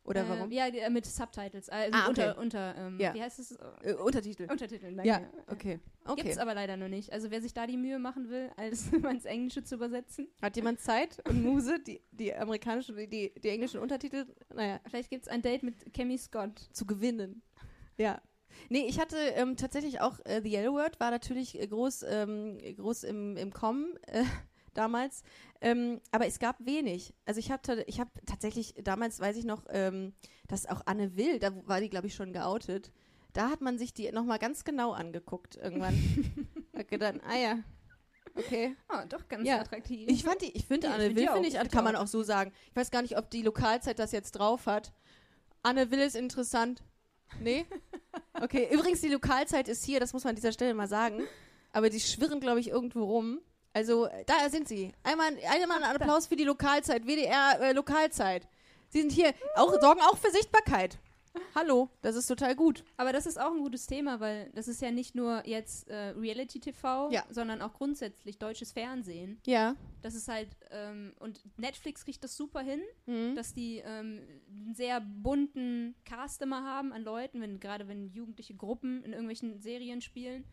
[0.03, 0.51] Oder Äh, warum?
[0.51, 1.69] Ja, die, äh, mit Subtitles.
[1.69, 2.09] Also Ah, okay.
[2.09, 3.13] unter, unter ähm, Ja.
[3.13, 3.51] wie heißt es?
[3.83, 4.47] Äh, Untertitel.
[4.49, 5.07] Untertiteln, danke.
[5.09, 5.79] Ja, okay.
[6.15, 6.39] Gibt's okay.
[6.39, 7.11] aber leider noch nicht.
[7.13, 10.55] Also wer sich da die Mühe machen will, alles mal ins Englische zu übersetzen, Hat
[10.55, 15.27] jemand Zeit und Muse, die, die amerikanischen, die, die, englischen Untertitel, naja, vielleicht gibt es
[15.31, 16.57] ein Date mit Cami Scott.
[16.73, 17.43] zu gewinnen.
[17.97, 18.21] Ja.
[18.69, 23.03] Nee, ich hatte ähm, tatsächlich auch äh, The L-Word, war natürlich äh, groß, ähm, groß
[23.03, 23.93] im, im Kommen
[24.73, 25.23] damals.
[25.61, 27.13] Ähm, aber es gab wenig.
[27.25, 30.13] Also ich hatte, ich habe tatsächlich, damals weiß ich noch, ähm,
[30.47, 32.91] dass auch Anne Will, da war die, glaube ich, schon geoutet.
[33.33, 35.95] Da hat man sich die nochmal ganz genau angeguckt irgendwann.
[36.75, 37.59] Hat gedacht, ah ja,
[38.35, 38.75] okay.
[38.89, 39.59] Oh, doch ganz Ja.
[39.61, 40.09] attraktiv.
[40.09, 42.51] Ich fand die, ich finde Anne find Will, finde ich, kann man auch so sagen.
[42.69, 44.91] Ich weiß gar nicht, ob die Lokalzeit das jetzt drauf hat.
[45.63, 46.83] Anne Will ist interessant.
[47.39, 47.65] Nee?
[48.33, 51.23] Okay, übrigens, die Lokalzeit ist hier, das muss man an dieser Stelle mal sagen.
[51.71, 53.39] Aber die schwirren, glaube ich, irgendwo rum.
[53.73, 54.91] Also, äh, da sind sie.
[55.03, 58.47] Einmal, einmal einen Applaus für die Lokalzeit, WDR äh, Lokalzeit.
[58.89, 60.99] Sie sind hier, auch, sorgen auch für Sichtbarkeit.
[61.55, 62.83] Hallo, das ist total gut.
[62.97, 66.09] Aber das ist auch ein gutes Thema, weil das ist ja nicht nur jetzt äh,
[66.09, 67.23] Reality-TV, Ja.
[67.29, 69.39] sondern auch grundsätzlich deutsches Fernsehen.
[69.45, 69.77] Ja.
[70.01, 73.35] Das ist halt, ähm, und Netflix kriegt das super hin, Mhm.
[73.35, 78.53] dass die ähm, einen sehr bunten Cast immer haben an Leuten, wenn, gerade wenn jugendliche
[78.55, 80.43] Gruppen in irgendwelchen Serien spielen.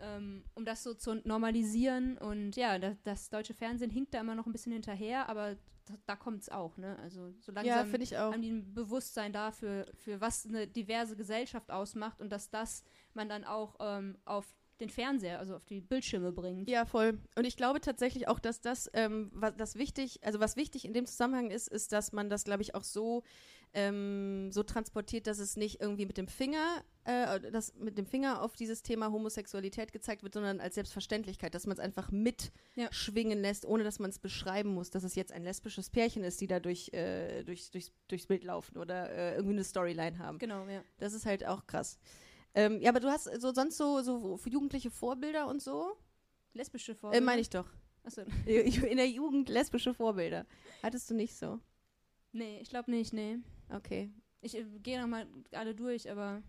[0.00, 2.18] Ähm, um das so zu normalisieren.
[2.18, 5.56] Und ja, das, das deutsche Fernsehen hinkt da immer noch ein bisschen hinterher, aber
[5.86, 6.98] da, da kommt es auch, ne?
[7.00, 8.32] Also so Ja, langsam auch.
[8.32, 12.82] haben die ein Bewusstsein dafür, für was eine diverse Gesellschaft ausmacht und dass das
[13.14, 14.46] man dann auch ähm, auf
[14.80, 16.68] den Fernseher, also auf die Bildschirme bringt.
[16.68, 17.18] Ja, voll.
[17.34, 20.92] Und ich glaube tatsächlich auch, dass das, ähm, was das wichtig, also was wichtig in
[20.92, 23.22] dem Zusammenhang ist, ist, dass man das, glaube ich, auch so,
[23.74, 28.42] ähm, so transportiert, dass es nicht irgendwie mit dem Finger, äh, dass mit dem Finger
[28.42, 32.16] auf dieses Thema Homosexualität gezeigt wird, sondern als Selbstverständlichkeit, dass man es einfach Ja.
[32.18, 36.40] mitschwingen lässt, ohne dass man es beschreiben muss, dass es jetzt ein lesbisches Pärchen ist,
[36.40, 40.38] die da durch, äh, durch, durchs, durchs Bild laufen oder äh, irgendwie eine Storyline haben.
[40.38, 40.82] Genau, ja.
[40.98, 41.98] Das ist halt auch krass.
[42.54, 45.96] Ähm, ja, aber du hast so sonst so, so für jugendliche Vorbilder und so?
[46.54, 47.24] Lesbische Äh, Vorbilder.
[47.26, 47.66] meine ich doch.
[48.04, 48.22] Achso.
[48.46, 50.46] In der Jugend lesbische Vorbilder.
[50.82, 51.60] Hattest du nicht so?
[52.32, 53.38] Nee, ich glaube nicht, nee.
[53.70, 54.12] Okay.
[54.40, 56.42] Ich äh, gehe nochmal alle durch, aber.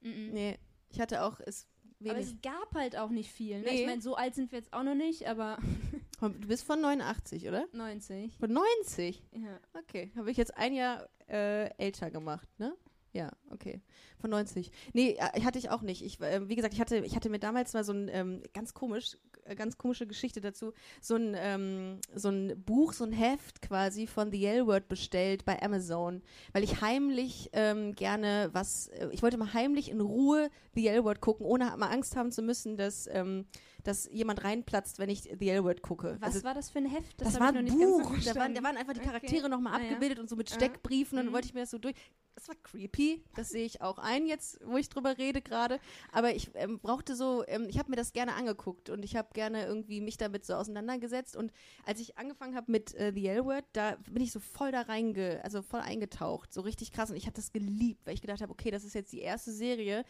[0.00, 0.32] Mm -mm.
[0.32, 1.68] Nee, ich hatte auch es
[2.00, 2.26] Aber wenig.
[2.26, 3.60] es gab halt auch nicht viel.
[3.60, 3.66] Ne?
[3.66, 3.80] Nee.
[3.80, 5.58] Ich meine, so alt sind wir jetzt auch noch nicht, aber
[6.22, 7.66] Du bist von 89, oder?
[7.72, 8.38] 90.
[8.38, 9.24] Von 90?
[9.32, 9.58] Ja.
[9.74, 10.12] Okay.
[10.14, 12.76] Habe ich jetzt ein Jahr äh, älter gemacht, ne?
[13.14, 13.82] Ja, okay.
[14.20, 14.70] Von 90.
[14.94, 16.02] Nee, äh, hatte ich auch nicht.
[16.02, 18.72] Ich, äh, wie gesagt, ich hatte, ich hatte mir damals mal so ein ähm, ganz
[18.72, 20.72] komisch, äh, ganz komische Geschichte dazu,
[21.02, 25.60] so ein, ähm, so ein Buch, so ein Heft quasi von The L-Word bestellt bei
[25.62, 26.22] Amazon,
[26.54, 31.20] weil ich heimlich ähm, gerne was, äh, ich wollte mal heimlich in Ruhe The L-Word
[31.20, 33.44] gucken, ohne mal Angst haben zu müssen, dass, ähm,
[33.82, 36.16] dass jemand reinplatzt, wenn ich The L-Word gucke.
[36.20, 37.20] Was Also, war das für ein Heft?
[37.20, 38.10] das, hab war ein Buch.
[38.24, 39.08] Da waren, da waren einfach die Okay.
[39.08, 39.88] Charaktere nochmal Ah, ja.
[39.88, 40.54] abgebildet und so mit Ah.
[40.54, 41.18] Steckbriefen.
[41.18, 41.34] Und dann Mhm.
[41.34, 41.94] wollte ich mir das so durch.
[42.42, 43.22] Das war creepy.
[43.36, 45.78] Das sehe ich auch ein jetzt, wo ich drüber rede gerade.
[46.10, 49.28] Aber ich ähm, brauchte so, ähm, ich habe mir das gerne angeguckt und ich habe
[49.32, 51.36] gerne irgendwie mich damit so auseinandergesetzt.
[51.36, 51.52] Und
[51.86, 55.40] als ich angefangen habe mit äh, The L-Word, da bin ich so voll da reinge,
[55.44, 56.52] also voll eingetaucht.
[56.52, 57.10] So richtig krass.
[57.10, 59.52] Und ich habe das geliebt, weil ich gedacht habe, okay, das ist jetzt die erste
[59.52, 60.04] Serie,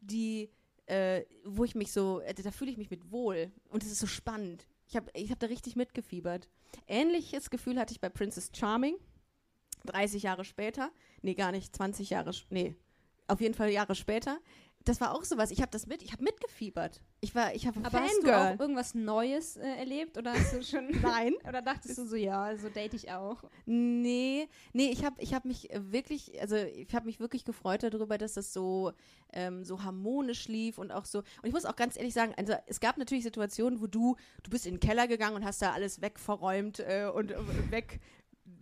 [0.00, 0.50] die
[0.86, 4.00] äh, wo ich mich so, äh, da fühle ich mich mit wohl und es ist
[4.00, 4.66] so spannend.
[4.88, 6.48] Ich habe ich hab da richtig mitgefiebert.
[6.88, 8.96] Ähnliches Gefühl hatte ich bei Princess Charming,
[9.86, 10.90] 30 Jahre später.
[11.22, 12.76] Nee, gar nicht, 20 Jahre, nee,
[13.28, 14.38] auf jeden Fall Jahre später.
[14.84, 17.02] Das war auch sowas, ich habe das mit, ich habe mitgefiebert.
[17.20, 18.54] Ich war, ich habe Aber hast du Fangirl.
[18.54, 20.88] auch irgendwas Neues äh, erlebt oder hast du schon.
[21.02, 21.34] Nein.
[21.46, 23.44] oder dachtest du so, ja, so date ich auch?
[23.66, 28.16] Nee, nee, ich habe ich hab mich wirklich, also ich habe mich wirklich gefreut darüber,
[28.16, 28.92] dass das so,
[29.34, 31.18] ähm, so harmonisch lief und auch so.
[31.18, 34.50] Und ich muss auch ganz ehrlich sagen, also es gab natürlich Situationen, wo du, du
[34.50, 38.00] bist in den Keller gegangen und hast da alles wegverräumt äh, und äh, weg,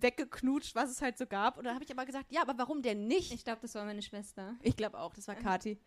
[0.00, 1.58] weggeknutscht, was es halt so gab.
[1.58, 3.32] Und da habe ich aber gesagt, ja, aber warum denn nicht?
[3.32, 4.56] Ich glaube, das war meine Schwester.
[4.62, 5.78] Ich glaube auch, das war Kati.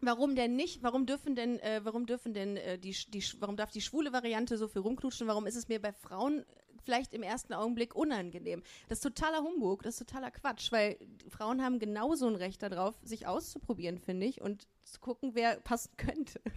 [0.00, 0.82] Warum denn nicht?
[0.82, 4.58] Warum dürfen denn, äh, warum dürfen denn äh, die, die, warum darf die schwule Variante
[4.58, 5.28] so viel rumknutschen?
[5.28, 6.44] Warum ist es mir bei Frauen
[6.84, 8.64] vielleicht im ersten Augenblick unangenehm?
[8.88, 12.96] Das ist totaler Humbug, das ist totaler Quatsch, weil Frauen haben genauso ein Recht darauf,
[13.04, 16.40] sich auszuprobieren, finde ich, und zu gucken, wer passen könnte.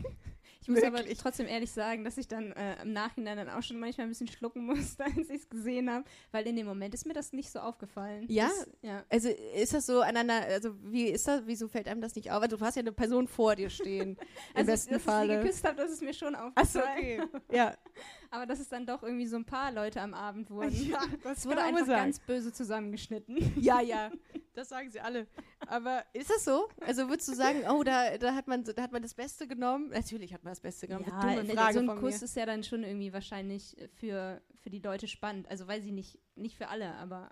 [0.65, 1.19] Ich muss aber Wirklich.
[1.19, 4.27] trotzdem ehrlich sagen, dass ich dann äh, im Nachhinein dann auch schon manchmal ein bisschen
[4.27, 7.51] schlucken musste, als ich es gesehen habe, weil in dem Moment ist mir das nicht
[7.51, 8.25] so aufgefallen.
[8.29, 8.47] Ja?
[8.47, 9.03] Das, ja.
[9.09, 12.41] Also ist das so aneinander, also wie ist das, wieso fällt einem das nicht auf?
[12.41, 14.17] Also du hast ja eine Person vor dir stehen, im
[14.55, 15.39] Also, besten dass ich sie Falle.
[15.39, 17.29] geküsst habe, das ist mir schon Achso, aufgefallen.
[17.31, 17.55] okay.
[17.55, 17.77] Ja.
[18.31, 20.89] Aber dass es dann doch irgendwie so ein paar Leute am Abend wurden.
[20.89, 22.05] Ja, das es wurde einfach sagen.
[22.05, 23.53] ganz böse zusammengeschnitten.
[23.59, 24.11] Ja, ja,
[24.53, 25.27] das sagen sie alle.
[25.67, 26.69] Aber ist das so?
[26.81, 29.89] Also würdest du sagen, oh, da, da, hat man, da hat man das Beste genommen?
[29.89, 31.05] Natürlich hat man das Beste genommen.
[31.07, 32.25] Ja, dumme ne, Frage so ein Kuss mir.
[32.25, 35.49] ist ja dann schon irgendwie wahrscheinlich für, für die Leute spannend.
[35.49, 37.29] Also weiß ich nicht, nicht für alle, aber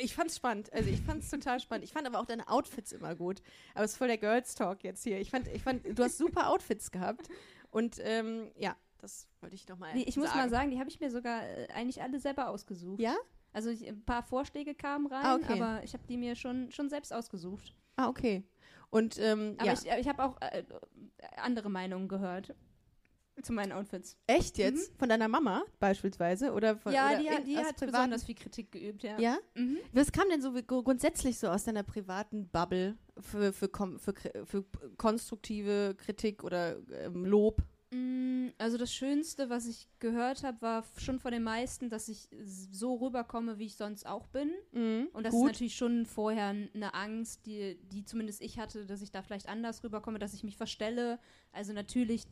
[0.00, 0.72] Ich fand's spannend.
[0.72, 1.84] Also ich fand's total spannend.
[1.84, 3.42] Ich fand aber auch deine Outfits immer gut.
[3.74, 5.20] Aber es ist voll der Girls Talk jetzt hier.
[5.20, 7.28] Ich fand, ich fand, du hast super Outfits gehabt.
[7.70, 10.38] Und ähm, ja, das wollte ich nochmal nee, ich muss sagen.
[10.38, 13.00] mal sagen, die habe ich mir sogar äh, eigentlich alle selber ausgesucht.
[13.00, 13.14] Ja?
[13.52, 15.60] Also ich, ein paar Vorschläge kamen rein, Ah, okay.
[15.60, 17.74] aber ich habe die mir schon, schon selbst ausgesucht.
[17.96, 18.42] Ah, okay.
[18.90, 19.72] Und ähm, Aber ja.
[19.74, 20.64] ich, ich habe auch äh,
[21.36, 22.54] andere Meinungen gehört
[23.42, 24.16] zu meinen Outfits.
[24.28, 24.96] Echt jetzt?
[24.96, 26.52] Von deiner Mama beispielsweise?
[26.52, 29.18] Oder von ja, oder die, hat- in- die hat privaten- besonders viel Kritik geübt, ja.
[29.18, 29.38] Ja?
[29.54, 29.78] Mhm.
[29.92, 34.46] Was kam denn so gru- grundsätzlich so aus deiner privaten Bubble für, für, für, kri-
[34.46, 34.64] für
[34.96, 37.62] konstruktive Kritik oder ähm, Lob?
[37.94, 42.28] Mm, Also das Schönste, was ich gehört habe, war schon von den meisten, dass ich
[42.72, 44.50] so rüberkomme, wie ich sonst auch bin.
[44.72, 45.08] Mhm.
[45.12, 45.42] Und das Gut.
[45.46, 49.48] ist natürlich schon vorher eine Angst, die, die zumindest ich hatte, dass ich da vielleicht
[49.48, 51.18] anders rüberkomme, dass ich mich verstelle.
[51.52, 52.24] Also natürlich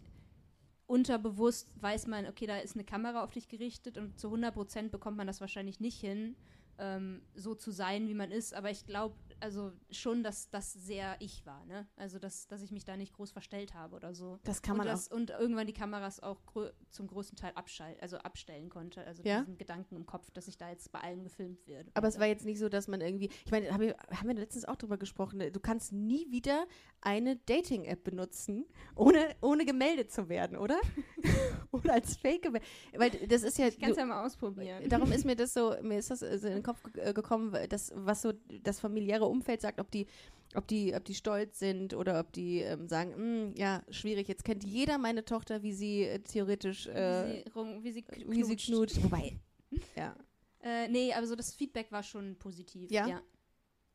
[0.87, 4.91] unterbewusst weiß man, okay, da ist eine Kamera auf dich gerichtet und zu 100 Prozent
[4.91, 6.37] bekommt man das wahrscheinlich nicht hin,
[6.79, 8.53] ähm, so zu sein, wie man ist.
[8.53, 11.87] Aber ich glaube, also schon, dass das sehr ich war, ne?
[11.97, 14.39] Also dass, dass ich mich da nicht groß verstellt habe oder so.
[14.45, 14.93] Das kann und man auch.
[14.93, 19.05] das, Und irgendwann die Kameras auch grö zum größten Teil abschall also abstellen konnte.
[19.05, 19.41] Also Ja?
[19.41, 21.91] diesen Gedanken im Kopf, dass ich da jetzt bei allen gefilmt werde.
[21.95, 23.31] Aber es war jetzt nicht so, dass man irgendwie.
[23.45, 25.43] Ich meine, hab ich, haben wir letztens auch drüber gesprochen.
[25.53, 26.67] Du kannst nie wieder
[27.01, 30.79] eine Dating-App benutzen, ohne, ohne gemeldet zu werden, oder?
[31.73, 32.69] oder als Fake gemeldet.
[32.97, 33.67] Weil das ist ja.
[33.67, 34.89] ich kann es ja mal ausprobieren.
[34.89, 37.67] darum ist mir das so, mir ist das so in den Kopf äh, gekommen, weil
[37.69, 40.07] das, was so das familiäre Umfeld sagt, ob die,
[40.55, 44.45] ob die, ob die stolz sind oder ob die ähm, sagen, "Hm, ja, schwierig, jetzt
[44.45, 47.43] kennt jeder meine Tochter, wie sie äh, theoretisch äh,
[47.83, 49.03] wie sie, wie sie, wie sie knutscht.
[49.03, 49.39] Wobei.
[49.97, 50.15] Ja.
[50.63, 52.91] Äh, nee, also das Feedback war schon positiv.
[53.09, 53.23] Ja?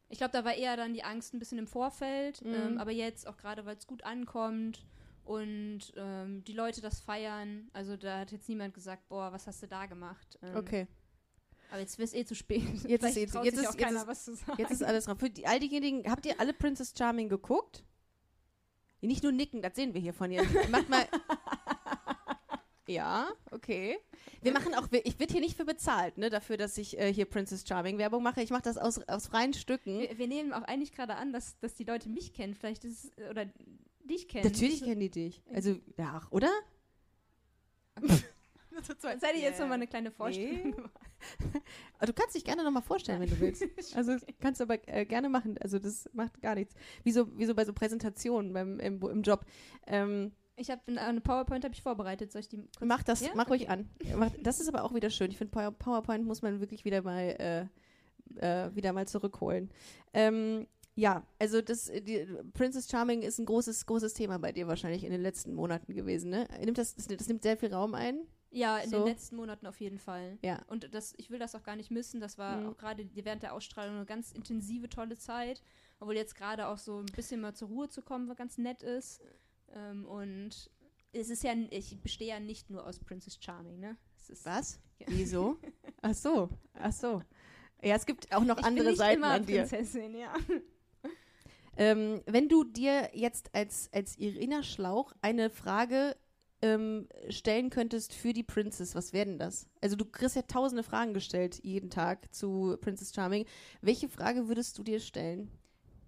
[0.09, 2.53] Ich glaube, da war eher dann die Angst ein bisschen im Vorfeld, Mhm.
[2.53, 4.85] ähm, aber jetzt auch gerade, weil es gut ankommt
[5.23, 7.69] und ähm, die Leute das feiern.
[7.73, 10.39] Also da hat jetzt niemand gesagt, boah, was hast du da gemacht?
[10.41, 10.87] Ähm, Okay.
[11.69, 12.63] Aber jetzt ist eh zu spät.
[12.87, 14.55] Jetzt ist jetzt sich ist- auch jetzt keiner ist- was zu sagen.
[14.57, 15.19] Jetzt ist alles drauf.
[15.19, 17.83] Für die, all diejenigen, habt ihr alle Princess Charming geguckt?
[19.01, 20.43] Nicht nur nicken, das sehen wir hier von ihr.
[20.69, 21.07] Macht mal.
[22.89, 23.97] Ja, okay.
[24.41, 27.25] Wir machen auch, ich werde hier nicht für bezahlt, ne, dafür, dass ich äh, hier
[27.25, 28.41] Princess Charming Werbung mache.
[28.41, 29.99] Ich mache das aus, aus freien Stücken.
[29.99, 32.53] wir, wir nehmen auch eigentlich gerade an, dass, dass die Leute mich kennen.
[32.55, 33.45] Vielleicht ist es, oder
[34.05, 34.45] dich kennen.
[34.49, 35.43] Natürlich kennen die dich.
[35.53, 36.31] Also, ja, ach,
[38.77, 39.19] oder?
[39.19, 40.75] Seid ihr jetzt nochmal eine kleine Vorstellung?
[41.97, 43.63] Aber du kannst dich gerne nochmal vorstellen, wenn du willst.
[43.95, 45.57] Also kannst du aber äh, gerne machen.
[45.59, 46.75] Also das macht gar nichts.
[47.03, 49.45] Wie so, bei so Präsentationen beim, im, im Job.
[49.87, 52.31] Ähm, Ich habe eine PowerPoint habe ich vorbereitet.
[52.31, 53.29] Soll ich die kurz Mach das, Ja?
[53.35, 53.89] mach ruhig an.
[54.41, 55.31] Das ist aber auch wieder schön.
[55.31, 57.69] Ich finde, Power- PowerPoint muss man wirklich wieder mal,
[58.39, 59.69] äh, äh, wieder mal zurückholen.
[60.13, 65.03] Ähm, ja, also das, die, Princess Charming ist ein großes, großes Thema bei dir wahrscheinlich
[65.03, 66.47] in den letzten Monaten gewesen, ne?
[66.63, 68.21] Nimmt das, das, das nimmt sehr viel Raum ein.
[68.51, 68.97] Ja, in So.
[68.99, 70.37] den letzten Monaten auf jeden Fall.
[70.41, 70.61] Ja.
[70.67, 72.19] Und das, ich will das auch gar nicht missen.
[72.21, 72.69] Das war Mhm.
[72.69, 75.61] auch gerade während der Ausstrahlung eine ganz intensive, tolle Zeit.
[75.99, 78.83] Obwohl jetzt gerade auch so ein bisschen mal zur Ruhe zu kommen, was ganz nett
[78.83, 79.21] ist.
[79.73, 80.69] Ähm, und
[81.11, 83.97] es ist ja, ich bestehe ja nicht nur aus Princess Charming, ne?
[84.43, 84.79] Was?
[84.99, 85.07] Ja.
[85.09, 85.57] Wieso?
[86.01, 87.21] Ach so, ach so.
[87.81, 89.61] Ja, es gibt auch noch ich andere bin nicht Seiten immer an dir.
[89.61, 90.33] Prinzessin, ja.
[91.75, 96.15] Ähm, wenn du dir jetzt als, als Irina Schlauch eine Frage
[96.61, 99.67] ähm, stellen könntest für die Princess, was wäre denn das?
[99.81, 103.45] Also du kriegst ja tausende Fragen gestellt jeden Tag zu Princess Charming.
[103.81, 105.51] Welche Frage würdest du dir stellen?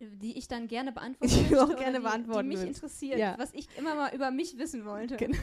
[0.01, 3.35] Die ich dann gerne beantworten Die auch gerne die, beantworten Die mich interessiert, Ja.
[3.37, 5.17] was ich immer mal über mich wissen wollte.
[5.17, 5.37] Genau.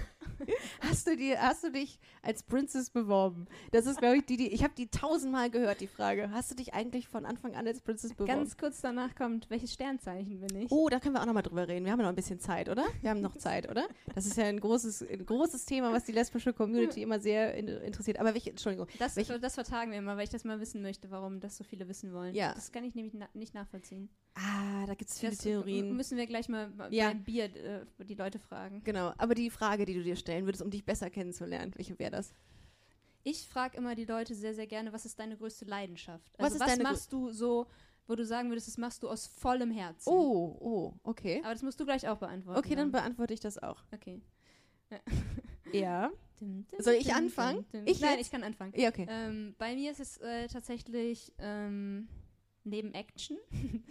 [0.80, 3.46] Hast du, dir, hast du dich als Princess beworben?
[3.72, 6.30] Das ist, glaube ich, die, die ich habe die tausendmal gehört, die Frage.
[6.30, 8.26] Hast du dich eigentlich von Anfang an als Princess beworben?
[8.38, 10.70] Ganz kurz danach kommt, welches Sternzeichen bin ich?
[10.70, 11.84] Oh, da können wir auch nochmal drüber reden.
[11.84, 12.84] Wir haben ja noch ein bisschen Zeit, oder?
[13.00, 13.86] Wir haben noch Zeit, oder?
[14.14, 17.68] Das ist ja ein großes, ein großes Thema, was die lesbische Community immer sehr in,
[17.68, 18.18] interessiert.
[18.18, 18.86] Aber welche, Entschuldigung.
[18.98, 21.64] Das, Welche- das vertagen wir immer, weil ich das mal wissen möchte, warum das so
[21.64, 22.34] viele wissen wollen.
[22.34, 22.54] Ja.
[22.54, 24.08] Das kann ich nämlich na nicht nachvollziehen.
[24.38, 25.96] Ah, da gibt es viele das Theorien.
[25.96, 27.08] müssen wir gleich mal Ja.
[27.08, 28.82] beim Bier äh, die Leute fragen.
[28.84, 32.10] Genau, aber die Frage, die du dir stellen würdest, um dich besser kennenzulernen, welche wäre
[32.10, 32.34] das?
[33.22, 36.30] Ich frage immer die Leute sehr, sehr gerne, was ist deine größte Leidenschaft?
[36.38, 37.66] Was Also was grö- machst du so,
[38.06, 40.08] wo du sagen würdest, das machst du aus vollem Herzen?
[40.10, 41.40] Oh, oh, okay.
[41.42, 42.58] Aber das musst du gleich auch beantworten.
[42.58, 43.82] Okay, dann beantworte ich das auch.
[43.92, 44.20] Okay.
[45.72, 46.10] Ja.
[46.78, 47.64] Soll ich anfangen?
[47.86, 48.26] Ich Nein, jetzt?
[48.26, 48.74] ich kann anfangen.
[48.76, 49.06] Ja, okay.
[49.08, 52.08] Ähm, bei mir ist es äh, tatsächlich ähm,
[52.62, 53.38] neben Action.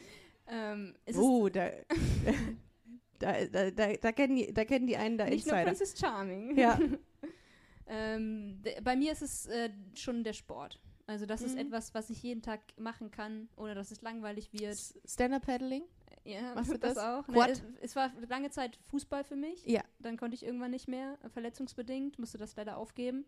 [0.47, 1.71] ähm, Oh, da,
[3.19, 5.69] da, da, da, da, kennen die, da kennen die einen da ist nicht nur Insider.
[5.77, 6.57] Princess Charming.
[6.57, 6.79] Ja.
[7.87, 10.79] ähm, bei mir ist es äh, schon der Sport.
[11.07, 11.61] Also das ist Mhm.
[11.67, 14.75] etwas, was ich jeden Tag machen kann, ohne dass es langweilig wird.
[15.07, 15.83] Stand-Up-Paddling?
[16.23, 16.97] Ja, Machst du das?
[16.97, 17.25] auch.
[17.27, 17.47] Quad?
[17.49, 19.63] Ne, es, es war lange Zeit Fußball für mich.
[19.67, 19.83] Ja.
[19.99, 23.25] Dann konnte ich irgendwann nicht mehr, äh, verletzungsbedingt, musste das leider aufgeben.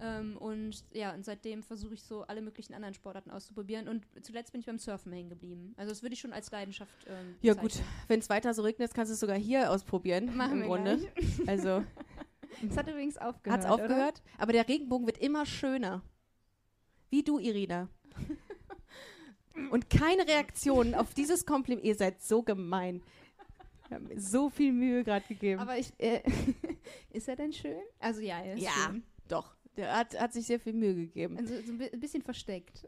[0.00, 3.88] Ähm, und ja, und seitdem versuche ich so alle möglichen anderen Sportarten auszuprobieren.
[3.88, 5.74] Und zuletzt bin ich beim Surfen hängen geblieben.
[5.76, 7.72] Also das würde ich schon als Leidenschaft ähm, Ja, gut.
[8.06, 10.36] Wenn es weiter so regnet, kannst du es sogar hier ausprobieren.
[10.36, 10.96] Machen Im wir Grunde.
[10.98, 11.48] gleich.
[11.48, 11.84] Also,
[12.68, 13.62] Es hat übrigens aufgehört.
[13.62, 14.22] hat's aufgehört?
[14.36, 16.02] Aber der Regenbogen wird immer schöner.
[17.10, 17.88] Wie du, Irina.
[19.70, 21.84] Und keine Reaktion auf dieses Kompliment.
[21.84, 23.02] Ihr seid so gemein.
[23.88, 25.60] Wir haben mir so viel Mühe gerade gegeben.
[25.60, 25.70] Oder?
[25.70, 26.22] Aber ich, äh,
[27.10, 27.80] ist er denn schön?
[27.98, 29.02] Also ja, er ist ja, schön.
[29.28, 29.56] doch.
[29.78, 31.38] Der hat, hat sich sehr viel Mühe gegeben.
[31.38, 32.86] Also so ein bi- ein bisschen versteckt.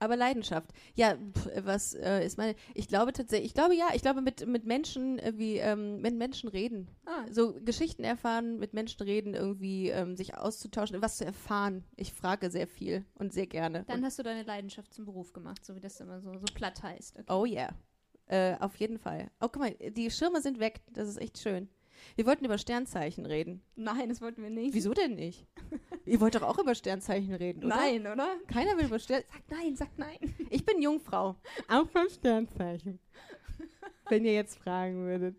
[0.00, 0.70] Aber Leidenschaft.
[0.94, 2.54] Ja, pf, was äh, ist meine.
[2.74, 6.14] Ich glaube tatsächlich, ich glaube ja, ich glaube mit, mit Menschen, äh, wie, ähm, mit
[6.14, 6.86] Menschen reden.
[7.04, 11.82] Ah, So Geschichten erfahren, mit Menschen reden, irgendwie ähm, sich auszutauschen, was zu erfahren.
[11.96, 13.82] Ich frage sehr viel und sehr gerne.
[13.88, 16.46] dann und, hast du deine Leidenschaft zum Beruf gemacht, so wie das immer so, so
[16.54, 17.18] platt heißt.
[17.18, 17.32] Okay.
[17.32, 17.70] oh yeah.
[18.26, 19.32] Äh, auf jeden Fall.
[19.40, 20.82] Oh, guck mal, die Schirme sind weg.
[20.92, 21.68] Das ist echt schön.
[22.16, 23.62] Wir wollten über Sternzeichen reden.
[23.76, 24.74] Nein, das wollten wir nicht.
[24.74, 25.46] Wieso denn nicht?
[26.04, 27.76] Ihr wollt doch auch über Sternzeichen reden, oder?
[27.76, 28.36] Nein, oder?
[28.46, 29.42] Keiner will über Sternzeichen.
[29.48, 30.34] Sag nein, sag nein.
[30.50, 31.36] Ich bin Jungfrau.
[31.68, 32.98] Auch vom Sternzeichen.
[34.08, 35.36] Wenn ihr jetzt fragen würdet.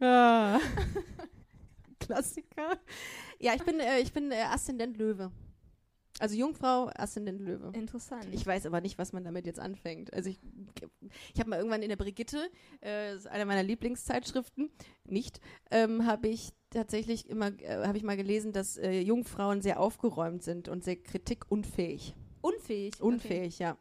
[0.00, 0.58] Ah.
[2.00, 2.78] Klassiker.
[3.38, 5.30] Ja, ich bin, äh, ich bin äh, Aszendent Löwe.
[6.18, 7.72] Also Jungfrau, Aszendent Löwe.
[7.74, 8.26] Interessant.
[8.32, 10.12] Ich weiß aber nicht, was man damit jetzt anfängt.
[10.12, 10.38] Also ich,
[11.34, 14.70] ich habe mal irgendwann in der Brigitte, äh, das ist eine meiner Lieblingszeitschriften,
[15.04, 19.80] nicht, ähm, habe ich tatsächlich immer, äh, habe ich mal gelesen, dass äh, Jungfrauen sehr
[19.80, 22.14] aufgeräumt sind und sehr kritikunfähig.
[23.00, 23.00] unfähig.
[23.00, 23.76] Unfähig, ja.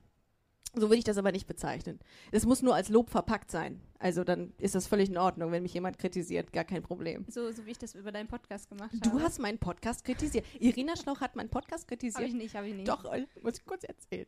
[0.74, 2.00] So würde ich das aber nicht bezeichnen.
[2.32, 3.82] Es muss nur als Lob verpackt sein.
[4.00, 7.26] Also dann ist das völlig in Ordnung, wenn mich jemand kritisiert, gar kein Problem.
[7.28, 9.10] So, so wie ich das über deinen Podcast gemacht habe.
[9.10, 10.46] Du hast meinen Podcast kritisiert.
[10.60, 12.16] Irina Schlauch hat meinen Podcast kritisiert.
[12.16, 12.88] Habe ich nicht, habe ich nicht.
[12.88, 14.28] Doch, äh, muss ich kurz erzählen.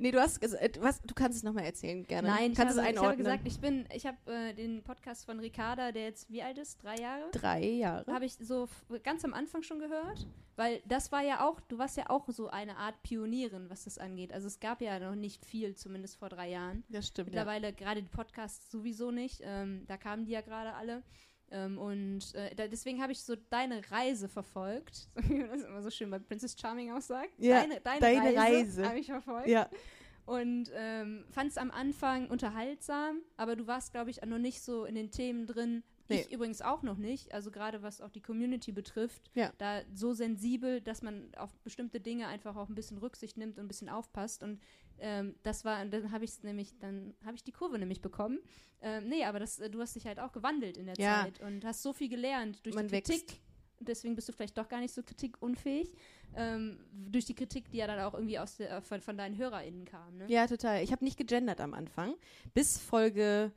[0.00, 2.28] Nee, du hast, ges- äh, du, kannst es nochmal erzählen, gerne.
[2.28, 5.24] Nein, ich kannst habe, es ich habe gesagt, ich bin, ich habe äh, den Podcast
[5.24, 8.12] von Ricarda, der jetzt wie alt ist, drei Jahre, Drei Jahre.
[8.12, 8.68] habe ich so
[9.02, 12.48] ganz am Anfang schon gehört, weil das war ja auch, du warst ja auch so
[12.48, 14.32] eine Art Pionierin, was das angeht.
[14.32, 16.84] Also es gab ja noch nicht viel, zumindest vor drei Jahren.
[16.88, 17.28] Das stimmt.
[17.34, 17.44] Ja.
[17.44, 19.40] Mittlerweile gerade die Podcasts sowieso nicht.
[19.44, 21.02] Ähm, da kamen die ja gerade alle.
[21.50, 25.82] Ähm, und äh, da, deswegen habe ich so deine Reise verfolgt, wie man das immer
[25.82, 27.30] so schön bei Princess Charming auch sagt.
[27.38, 28.38] Ja, deine, deine, deine Reise,
[28.82, 28.88] Reise.
[28.88, 29.48] habe ich verfolgt.
[29.48, 29.68] ja.
[30.24, 34.84] Und ähm, fand es am Anfang unterhaltsam, aber du warst, glaube ich, noch nicht so
[34.84, 35.84] in den Themen drin.
[36.08, 36.22] Nee.
[36.22, 37.32] Ich übrigens auch noch nicht.
[37.32, 39.52] Also gerade was auch die Community betrifft, Ja.
[39.58, 43.66] da so sensibel, dass man auf bestimmte Dinge einfach auch ein bisschen Rücksicht nimmt und
[43.66, 44.42] ein bisschen aufpasst.
[44.42, 44.60] Und
[45.00, 48.38] ähm, das war, dann habe ich es nämlich, dann habe ich die Kurve nämlich bekommen.
[48.82, 51.22] Ähm, nee, aber das, äh, du hast dich halt auch gewandelt in der Ja.
[51.24, 53.22] Zeit und hast so viel gelernt durch Man die Kritik.
[53.28, 53.40] wächst.
[53.80, 55.92] Deswegen bist du vielleicht doch gar nicht so kritikunfähig.
[56.34, 59.84] Ähm, durch die Kritik, die ja dann auch irgendwie aus der, von, von deinen HörerInnen
[59.84, 60.16] kam.
[60.16, 60.24] Ne?
[60.28, 60.82] ja, total.
[60.82, 62.14] Ich habe nicht gegendert am Anfang.
[62.54, 63.52] Bis Folge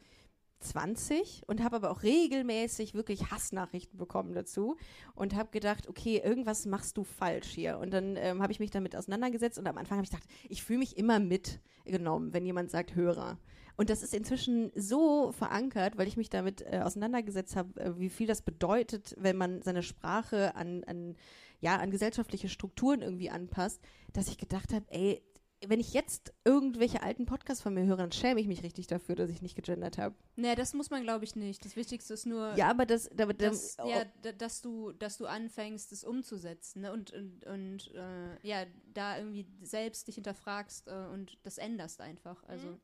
[0.60, 4.78] 20 und habe aber auch regelmäßig wirklich Hassnachrichten bekommen dazu
[5.16, 7.80] und habe gedacht, okay, irgendwas machst du falsch hier.
[7.80, 10.64] Und dann ähm, habe ich mich damit auseinandergesetzt und am Anfang habe ich gedacht, ich
[10.64, 13.38] fühle mich immer mitgenommen, wenn jemand sagt Hörer.
[13.80, 18.10] Und das ist inzwischen so verankert, weil ich mich damit äh, auseinandergesetzt habe, äh, wie
[18.10, 21.16] viel das bedeutet, wenn man seine Sprache an, an,
[21.62, 25.24] ja, an gesellschaftliche Strukturen irgendwie anpasst, dass ich gedacht habe, ey,
[25.68, 29.16] wenn ich jetzt irgendwelche alten Podcasts von mir höre, dann schäme ich mich richtig dafür,
[29.16, 30.16] dass ich nicht gegendert habe.
[30.36, 31.66] Nee, das muss man, glaube ich, nicht.
[31.66, 35.18] Das Wichtigste ist nur, Ja, aber das, da, da, dass, oh, ja, dass, du, dass
[35.18, 36.94] du anfängst, es umzusetzen ne?
[36.94, 42.42] und, und, und äh, ja, da irgendwie selbst dich hinterfragst äh, und das änderst einfach.
[42.46, 42.80] Also, Mhm.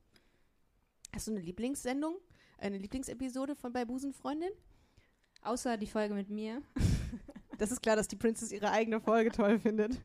[1.14, 2.18] hast du eine Lieblingssendung,
[2.58, 4.52] eine Lieblingsepisode von bei Busenfreundin?
[5.42, 6.62] außer die Folge mit mir.
[7.58, 10.00] Das ist klar, dass die Princess ihre eigene Folge toll findet.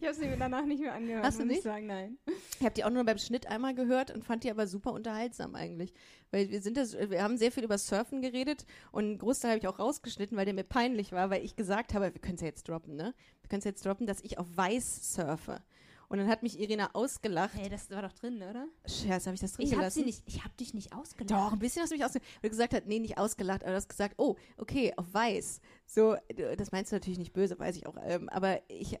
[0.00, 1.24] Ich habe sie mir danach nicht mehr angehört.
[1.24, 1.64] Hast du muss ich nicht?
[1.64, 2.18] sagen, nein.
[2.58, 5.54] Ich habe die auch nur beim Schnitt einmal gehört und fand die aber super unterhaltsam
[5.54, 5.92] eigentlich.
[6.30, 9.58] Weil wir sind das, wir haben sehr viel über Surfen geredet und einen Großteil habe
[9.58, 12.40] ich auch rausgeschnitten, weil der mir peinlich war, weil ich gesagt habe, wir können es
[12.40, 13.14] ja jetzt droppen, ne?
[13.42, 15.62] Wir können es jetzt droppen, dass ich auf weiß surfe.
[16.08, 17.54] Und dann hat mich Irina ausgelacht.
[17.54, 18.66] Hey, das war doch drin, oder?
[18.86, 20.00] Scherz, habe ich das drin Ich gelassen?
[20.00, 21.30] sie nicht, ich habe dich nicht ausgelacht.
[21.30, 22.28] Doch, ein bisschen hast du mich ausgelacht.
[22.40, 25.60] Weil du gesagt hast, nee, nicht ausgelacht, aber du hast gesagt, oh, okay, auf weiß.
[25.86, 26.16] So,
[26.56, 27.96] das meinst du natürlich nicht böse, weiß ich auch.
[28.02, 28.98] Ähm, aber ich,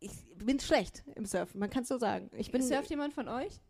[0.00, 2.30] ich bin schlecht im Surfen, man kann es so sagen.
[2.36, 3.60] Ich bin Surft jemand von euch?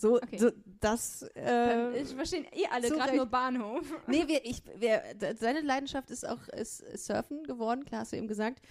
[0.00, 0.38] so, Okay.
[0.38, 1.22] so das.
[1.36, 3.84] Äh, ich verstehen eh alle zu gerade nur Bahnhof.
[4.06, 5.02] nee, wir, ich, wir,
[5.38, 8.62] seine Leidenschaft ist auch ist Surfen geworden, klar hast du eben gesagt.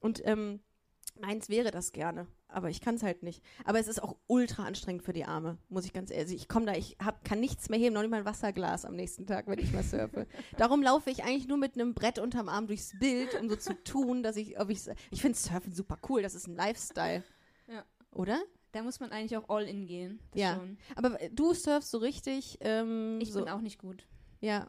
[0.00, 0.60] Und ähm,
[1.20, 3.42] meins wäre das gerne, aber ich kann es halt nicht.
[3.64, 6.34] Aber es ist auch ultra anstrengend für die Arme, muss ich ganz ehrlich.
[6.34, 8.96] Ich komme da, ich hab, kann nichts mehr heben, noch nicht mal ein Wasserglas am
[8.96, 10.26] nächsten Tag, wenn ich mal surfe.
[10.58, 13.74] Darum laufe ich eigentlich nur mit einem Brett unterm Arm durchs Bild, um so zu
[13.84, 16.22] tun, dass ich, ob ich, ich finde Surfen super cool.
[16.22, 17.22] Das ist ein Lifestyle.
[17.68, 17.84] Ja.
[18.12, 18.40] Oder?
[18.72, 20.20] Da muss man eigentlich auch all in gehen.
[20.34, 20.56] Ja.
[20.56, 20.78] Schon.
[20.94, 22.58] Aber du surfst so richtig.
[22.60, 24.06] Ähm, Ich so, bin auch nicht gut.
[24.40, 24.68] Ja.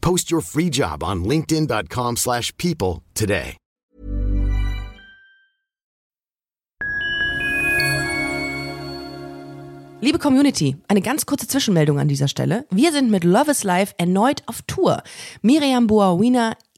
[0.00, 3.56] Post your free job on linkedin.com/people slash people today.
[10.02, 12.64] Liebe Community, eine ganz kurze Zwischenmeldung an dieser Stelle.
[12.70, 15.02] Wir sind mit Love is Life erneut auf Tour.
[15.42, 16.56] Miriam Boawina,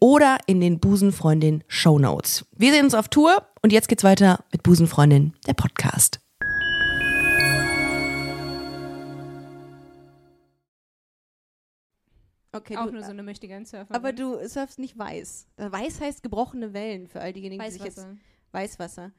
[0.00, 2.46] oder in den Busenfreundin Show Notes.
[2.56, 6.20] Wir sehen uns auf Tour und jetzt geht's weiter mit Busenfreundin, der Podcast.
[12.52, 13.94] Okay, auch du, nur so eine möchtegern Surfer.
[13.94, 15.46] aber du surfst nicht weiß.
[15.56, 18.16] Weiß heißt gebrochene Wellen für all diejenigen, die sich jetzt Weißwasser.
[18.52, 19.12] Weißwasser.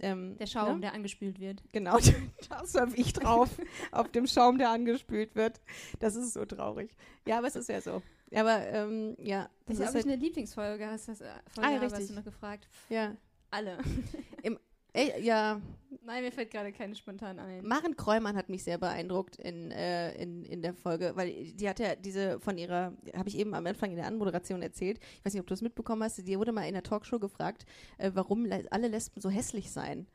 [0.00, 0.80] Ähm, Der Schaum, ne?
[0.80, 1.62] der angespült wird.
[1.72, 1.98] Genau,
[2.48, 3.50] da surf ich drauf,
[3.92, 5.60] auf dem Schaum, der angespült wird.
[6.00, 6.96] Das ist so traurig.
[7.26, 8.02] Ja, aber es ist ja so.
[8.34, 11.68] Aber ähm, ja, das Das ist ich halt, eine Lieblingsfolge, hast du das äh, Folge,
[11.68, 12.08] Ah, ja, aber hast richtig.
[12.08, 12.68] du noch gefragt.
[12.88, 13.16] ja.
[13.50, 13.76] Alle.
[14.94, 15.58] Ey, ja,
[16.02, 17.64] Nein, mir fällt gerade keine spontan ein.
[17.66, 21.78] Maren Kräumann hat mich sehr beeindruckt in, äh, in, in der Folge, weil die hat
[21.78, 25.32] ja diese von ihrer, habe ich eben am Anfang in der Anmoderation erzählt, ich weiß
[25.32, 27.64] nicht, ob du es mitbekommen hast, die wurde mal in der Talkshow gefragt,
[27.96, 30.06] äh, warum le- alle Lesben so hässlich seien.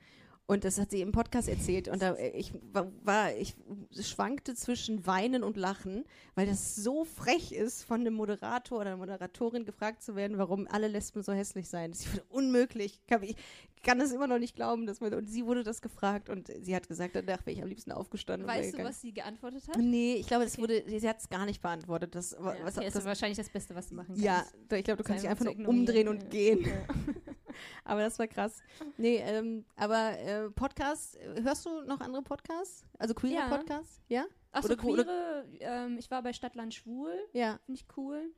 [0.49, 1.89] Und das hat sie im Podcast erzählt.
[1.89, 3.53] Und da, äh, ich war, ich
[3.99, 8.97] schwankte zwischen Weinen und Lachen, weil das so frech ist, von einem Moderator oder einer
[8.97, 11.91] Moderatorin gefragt zu werden, warum alle Lesben so hässlich seien.
[11.91, 13.01] Das ist unmöglich.
[13.23, 13.35] Ich
[13.83, 15.13] kann das immer noch nicht glauben, dass man.
[15.13, 18.47] Und sie wurde das gefragt und sie hat gesagt, danach wäre ich am liebsten aufgestanden.
[18.47, 19.77] Weißt du, was sie geantwortet hat?
[19.77, 22.15] Nee, ich glaube, das wurde, sie hat es gar nicht beantwortet.
[22.15, 24.23] Das, Ja, was, okay, das, ist wahrscheinlich das Beste, was du machen kannst.
[24.23, 26.65] ja, ich glaube, du kannst dich einfach nur umdrehen und gehen.
[26.65, 26.85] Ja.
[27.83, 28.61] Aber das war krass.
[28.97, 32.85] Nee, ähm, aber äh, Podcast, hörst du noch andere Podcasts?
[32.99, 33.47] Also queere Ja.
[33.47, 33.99] Podcasts?
[34.09, 34.25] Ja?
[34.51, 37.59] Achso, queere, ähm, ich war bei Stadtland Schwul, Ja.
[37.65, 38.31] finde ich cool.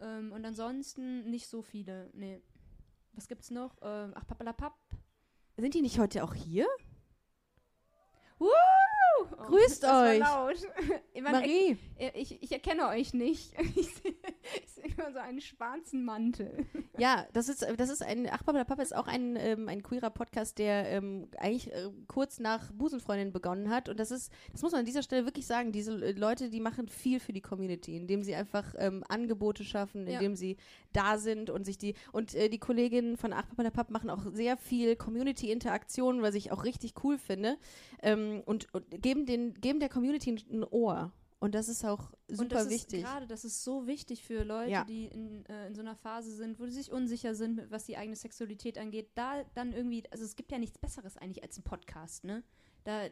[0.00, 2.40] Ähm, und ansonsten nicht so viele, nee.
[3.12, 3.76] Was gibt's noch?
[3.82, 4.74] Ähm, ach, Pappalapapp.
[5.56, 6.66] Sind die nicht heute auch hier?
[8.38, 8.48] Woo!
[9.20, 10.18] Oh, Grüßt euch.
[11.22, 11.78] Marie.
[11.96, 13.52] er- ich, ich erkenne euch nicht.
[13.76, 13.90] Ich
[14.66, 16.66] sehe nur so einen schwarzen Mantel.
[16.98, 20.10] Ja, das ist, das ist ein, Ach, Papa, Papa ist auch ein, ähm, ein queerer
[20.10, 23.88] Podcast, der ähm, eigentlich äh, kurz nach Busenfreundin begonnen hat.
[23.88, 26.60] Und das ist, das muss man an dieser Stelle wirklich sagen, diese äh, Leute, die
[26.60, 30.14] machen viel für die Community, indem sie einfach ähm, Angebote schaffen, Ja.
[30.14, 30.56] indem sie
[30.92, 34.26] da sind und sich die, und äh, die Kolleginnen von Ach, Papa, Papa machen auch
[34.32, 37.56] sehr viel Community-Interaktion, was ich auch richtig cool finde.
[38.02, 41.12] Ähm, und, und geben, den, geben der Community ein Ohr.
[41.42, 43.00] Und das ist auch super und das wichtig.
[43.00, 44.84] Ist gerade, das ist so wichtig für Leute, Ja.
[44.84, 47.96] die in, äh, in so einer Phase sind, wo sie sich unsicher sind, was die
[47.96, 49.10] eigene Sexualität angeht.
[49.16, 52.44] Da dann irgendwie, also es gibt ja nichts Besseres eigentlich als ein Podcast, ne?
[52.84, 53.02] Da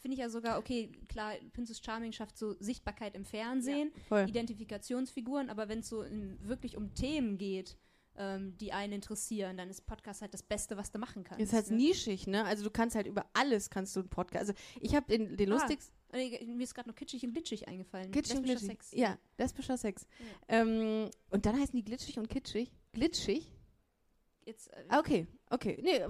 [0.00, 4.26] finde ich ja sogar, okay, klar, Princess Charming schafft so Sichtbarkeit im Fernsehen, Voll.
[4.28, 7.76] Identifikationsfiguren, aber wenn es so in, wirklich um Themen geht,
[8.18, 11.42] ähm, die einen interessieren, dann ist Podcast halt das Beste, was du machen kannst.
[11.42, 11.76] Ist halt ne?
[11.76, 12.44] nischig, ne?
[12.44, 14.48] Also du kannst halt über alles kannst du einen Podcast.
[14.50, 18.10] Also ich habe den, den Ah, lustigsten Mir ist gerade noch kitschig und glitschig eingefallen.
[18.10, 18.88] Kitschig und Lesbischer glitschig.
[18.88, 18.98] Sex.
[18.98, 20.06] Ja, lesbischer Sex.
[20.48, 22.72] Ähm, und dann heißen die glitschig und kitschig.
[22.92, 23.52] Glitschig?
[24.44, 25.78] Jetzt äh, Ah, okay, okay.
[25.82, 26.00] Nee,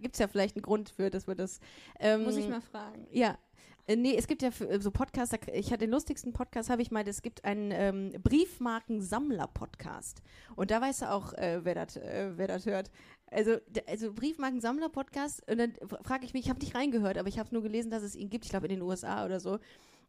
[0.00, 1.60] gibt es ja vielleicht einen Grund für, dass wir das.
[1.98, 3.06] Ähm, muss ich mal fragen.
[3.10, 3.38] Ja.
[3.86, 6.90] Äh, Nee, es gibt ja äh, so Podcasts, ich hatte den lustigsten Podcast, habe ich
[6.90, 10.22] mal, es gibt einen ähm, Briefmarkensammler-Podcast.
[10.56, 12.90] Und da weißt du auch, äh, wer das äh, hört.
[13.30, 13.56] Also,
[13.86, 17.62] also Briefmarkensammler-Podcast, und dann frage ich mich, ich habe nicht reingehört, aber ich habe nur
[17.62, 19.58] gelesen, dass es ihn gibt, ich glaube in den USA oder so.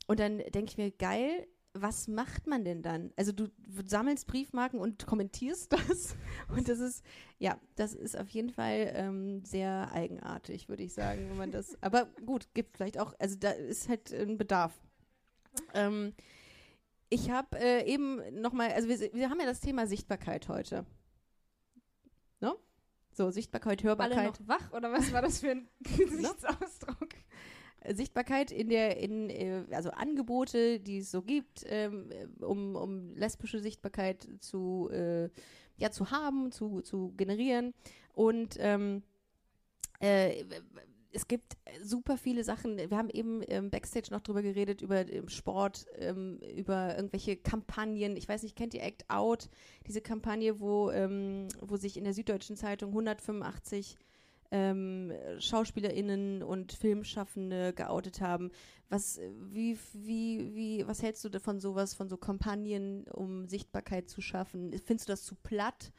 [0.08, 1.48] Und dann denke ich mir, geil,
[1.82, 3.12] was macht man denn dann?
[3.16, 3.48] Also du
[3.86, 6.16] sammelst Briefmarken und kommentierst das.
[6.50, 7.04] Und das ist,
[7.40, 11.78] ja, das ist auf jeden Fall ähm, sehr eigenartig, würde ich sagen, wenn man das.
[11.82, 14.74] Aber gut, gibt vielleicht auch, also da ist halt ein Bedarf.
[15.74, 16.14] Ähm,
[17.10, 20.86] ich habe äh, eben nochmal, also wir, wir haben ja das Thema Sichtbarkeit heute.
[22.42, 22.54] Ne?
[23.14, 24.40] So, Sichtbarkeit, Alle Hörbarkeit.
[24.40, 27.10] noch wach oder was war das für ein Gesichtsausdruck?
[27.88, 32.76] Äh, Sichtbarkeit in der, in, äh, also Angebote, die es so gibt, ähm, äh, um,
[32.76, 35.30] um lesbische Sichtbarkeit zu, äh,
[35.78, 37.74] ja, zu haben, zu, zu generieren.
[38.14, 39.04] Und ähm,
[40.00, 40.44] äh,
[41.12, 42.78] es gibt super viele Sachen.
[42.78, 48.18] Wir haben eben ähm, Backstage noch drüber geredet, über ähm, Sport, ähm, über irgendwelche Kampagnen.
[48.18, 49.50] Ich weiß nicht, kennt ihr Act Out?
[49.88, 53.98] Diese Kampagne, wo, ähm, wo sich in der Süddeutschen Zeitung 185
[54.52, 58.52] ähm, SchauspielerInnen und Filmschaffende geoutet haben.
[58.90, 59.20] Was,
[59.50, 64.72] wie, wie, wie, was hältst du von sowas, von so Kampagnen, um Sichtbarkeit zu schaffen?
[64.86, 65.92] Findest du das zu platt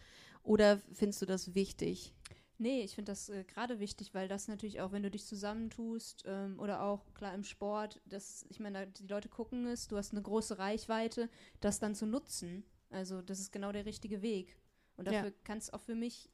[0.42, 2.14] oder findest du das wichtig?
[2.60, 6.24] Nee, ich finde das äh, gerade wichtig, weil das natürlich auch, wenn du dich zusammentust
[6.26, 10.12] ähm, oder auch klar im Sport, das, ich meine, die Leute gucken es, du hast
[10.12, 11.28] eine große Reichweite,
[11.60, 12.64] das dann zu nutzen.
[12.90, 14.56] Also das ist genau der richtige Weg.
[14.96, 16.28] Und dafür kann es auch für mich,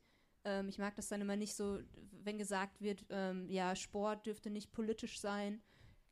[0.44, 1.80] ähm, ich mag das dann immer nicht so,
[2.22, 5.62] wenn gesagt wird, ähm, ja, Sport dürfte nicht politisch sein.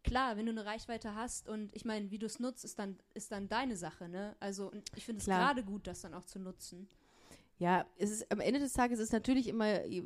[0.05, 2.99] Klar, wenn du eine Reichweite hast und ich meine, wie du es nutzt, ist dann,
[3.14, 4.37] ist dann deine Sache, ne?
[4.41, 6.89] Also und ich finde es gerade gut, das dann auch zu nutzen.
[7.62, 10.02] Ja, es ist am Ende des Tages ist natürlich immer äh,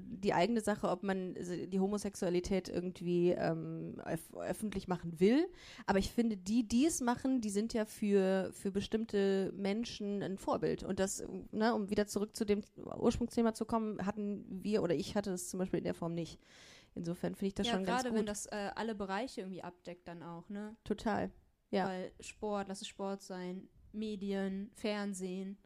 [0.00, 5.46] die eigene Sache, ob man die Homosexualität irgendwie ähm, öf öffentlich machen will.
[5.86, 10.38] Aber ich finde, die, die es machen, die sind ja für, für bestimmte Menschen ein
[10.38, 10.82] Vorbild.
[10.82, 12.62] Und das, ne, um wieder zurück zu dem
[12.98, 16.40] Ursprungsthema zu kommen, hatten wir oder ich hatte das zum Beispiel in der Form nicht.
[16.96, 18.18] Insofern finde ich das ja, schon ganz gerade gut.
[18.18, 20.74] wenn das äh, alle Bereiche irgendwie abdeckt dann auch, ne?
[20.82, 21.30] Total.
[21.70, 21.86] Ja.
[21.86, 25.58] Weil Sport, lass es Sport sein, Medien, Fernsehen.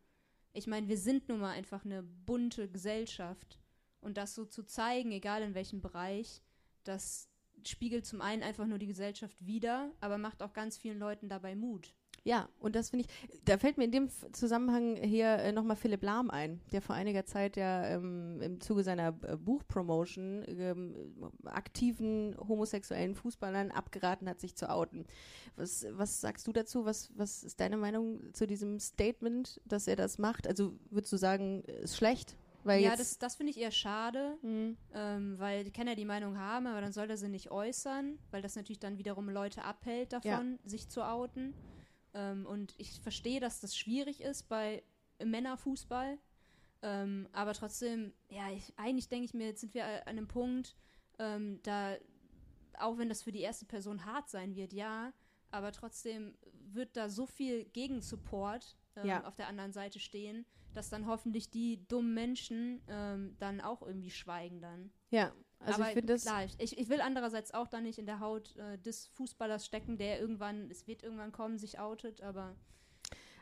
[0.52, 3.58] Ich meine, wir sind nun mal einfach eine bunte Gesellschaft.
[4.00, 6.42] Und das so zu zeigen, egal in welchem Bereich,
[6.84, 7.28] das
[7.66, 11.54] spiegelt zum einen einfach nur die Gesellschaft wider, aber macht auch ganz vielen Leuten dabei
[11.54, 11.94] Mut.
[12.22, 16.02] Ja, und das finde ich, da fällt mir in dem Zusammenhang hier äh, nochmal Philipp
[16.02, 21.14] Lahm ein, der vor einiger Zeit ja ähm, im Zuge seiner äh, Buchpromotion ähm,
[21.46, 25.06] aktiven homosexuellen Fußballern abgeraten hat, sich zu outen.
[25.56, 26.84] Was, was sagst du dazu?
[26.84, 30.46] Was, was ist deine Meinung zu diesem Statement, dass er das macht?
[30.46, 32.36] Also würdest du sagen, ist schlecht?
[32.64, 36.04] Weil ja, das, das finde ich eher schade, Hm, ähm, weil die kann ja die
[36.04, 39.64] Meinung haben, aber dann soll er sie nicht äußern, weil das natürlich dann wiederum Leute
[39.64, 41.54] abhält davon, sich zu outen.
[42.14, 44.82] Ähm, und ich verstehe, dass das schwierig ist bei
[45.22, 46.18] Männerfußball.
[46.82, 50.76] Ähm, aber trotzdem, ja, ich, eigentlich denke ich mir, jetzt sind wir an einem Punkt,
[51.18, 51.96] ähm, da,
[52.78, 55.12] auch wenn das für die erste Person hart sein wird, ja,
[55.50, 56.38] aber trotzdem
[56.72, 59.24] wird da so viel Gegensupport ähm, Ja.
[59.24, 64.10] auf der anderen Seite stehen, dass dann hoffentlich die dummen Menschen ähm, dann auch irgendwie
[64.10, 64.90] schweigen dann.
[65.10, 66.22] Ja, also aber ich finde das.
[66.22, 69.98] klar, ich- ich, will andererseits auch da nicht in der Haut äh, des Fußballers stecken,
[69.98, 72.56] der irgendwann, es wird irgendwann kommen, sich outet, aber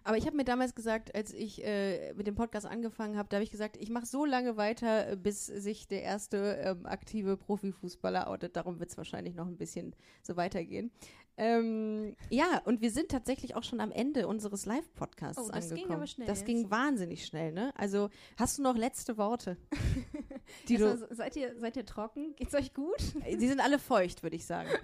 [0.05, 3.37] Aber ich habe mir damals gesagt, als ich äh, mit dem Podcast angefangen habe, da
[3.37, 8.29] habe ich gesagt, ich mache so lange weiter, bis sich der erste ähm, aktive Profifußballer
[8.29, 8.57] outet.
[8.57, 10.91] Darum wird es wahrscheinlich noch ein bisschen so weitergehen.
[11.37, 15.89] Ähm, ja, und wir sind tatsächlich auch schon am Ende unseres Live-Podcasts Oh, das ging
[15.91, 16.47] aber schnell das jetzt.
[16.47, 17.71] ging wahnsinnig schnell, ne?
[17.77, 19.57] Also hast du noch letzte Worte?
[20.69, 22.35] die Erstmal, seid, ihr, seid ihr trocken?
[22.37, 23.01] Geht's euch gut?
[23.01, 24.69] sie sind alle feucht, würde ich sagen.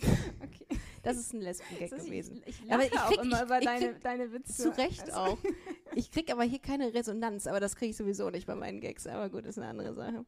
[0.00, 0.66] Okay.
[1.02, 2.42] Das ist ein Lesben-Gag gewesen.
[2.46, 4.62] Ich, ich Aber lache ich auch krieg- immer ich- über ich deine, deine Witze.
[4.62, 5.38] Zu Recht Also, auch.
[5.98, 9.08] Ich krieg aber hier keine Resonanz, aber das kriege ich sowieso nicht bei meinen Gags.
[9.08, 10.24] Aber gut, ist eine andere Sache.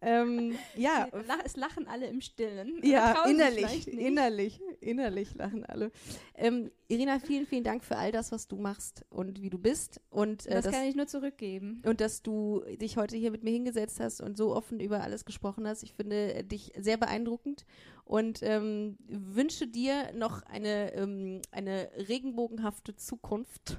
[0.00, 1.08] Ähm, ja,
[1.44, 2.80] Es lachen alle im Stillen.
[2.84, 5.90] ja, innerlich, innerlich, innerlich lachen alle.
[6.36, 10.00] Ähm, Irina, vielen, vielen Dank für all das, was du machst und wie du bist
[10.08, 11.82] und äh, Das dass, kann ich nur zurückgeben.
[11.84, 15.24] und dass du dich heute hier mit mir hingesetzt hast und so offen über alles
[15.24, 15.82] gesprochen hast.
[15.82, 17.66] Ich finde äh, dich sehr beeindruckend
[18.04, 23.78] und ähm, wünsche dir noch eine, ähm, eine regenbogenhafte Zukunft.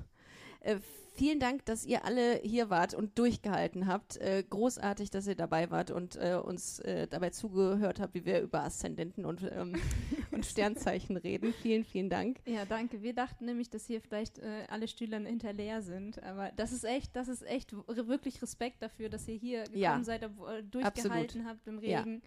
[0.62, 0.78] Äh,
[1.14, 4.18] vielen Dank, dass ihr alle hier wart und durchgehalten habt.
[4.18, 8.42] Äh, großartig, dass ihr dabei wart und äh, uns äh, dabei zugehört habt, wie wir
[8.42, 9.76] über Aszendenten und, ähm,
[10.32, 11.54] und Sternzeichen reden.
[11.62, 12.40] Vielen, vielen Dank.
[12.46, 13.02] Ja, danke.
[13.02, 16.22] Wir dachten nämlich, dass hier vielleicht äh, alle Stühle hinter leer sind.
[16.24, 20.04] Aber das ist echt, das ist echt wirklich Respekt dafür, dass ihr hier gekommen Ja,
[20.04, 20.30] seid,
[20.72, 22.00] durchgehalten habt im Ja.
[22.00, 22.22] Regen.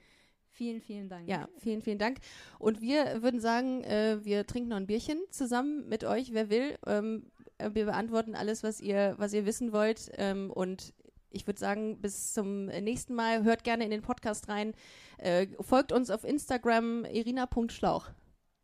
[0.54, 1.26] Vielen, vielen Dank.
[1.28, 2.18] Ja, vielen, vielen Dank.
[2.58, 6.76] Und wir würden sagen, äh, wir trinken noch ein Bierchen zusammen mit euch, wer will.
[6.86, 7.41] Ähm, äh,
[7.72, 10.10] wir beantworten alles, was ihr, was ihr wissen wollt.
[10.16, 10.92] Ähm, und
[11.30, 13.42] ich würde sagen, bis zum nächsten Mal.
[13.44, 14.74] Hört gerne in den Podcast rein.
[15.18, 18.10] Äh, folgt uns auf Instagram irina.schlauch.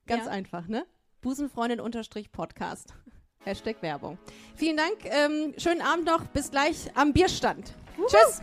[0.06, 0.30] Ganz Ja.
[0.30, 0.84] einfach, ne?
[1.20, 2.94] Busenfreundin-Podcast.
[3.44, 4.18] Hashtag Werbung.
[4.54, 5.04] Vielen Dank.
[5.04, 6.26] Ähm, schönen Abend noch.
[6.28, 7.72] Bis gleich am Bierstand.
[8.08, 8.42] Tschüss.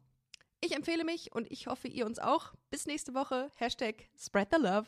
[0.63, 2.53] Ich empfehle mich und ich hoffe, ihr uns auch.
[2.69, 3.49] Bis nächste Woche.
[3.55, 4.87] Hashtag Spread the Love.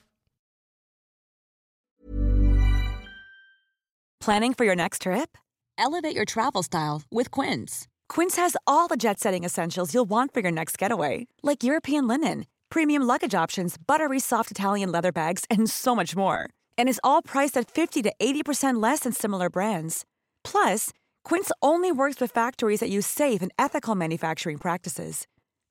[4.20, 5.38] Planning for your next trip?
[5.78, 7.88] Elevate your travel style with Quince.
[8.08, 12.08] Quince has all the jet setting essentials you'll want for your next getaway, like European
[12.08, 16.48] linen, premium luggage options, buttery soft Italian leather bags, and so much more.
[16.78, 20.06] And is all priced at 50 to 80% less than similar brands.
[20.44, 20.92] Plus,
[21.24, 25.28] Quince only works with factories that use safe and ethical manufacturing practices.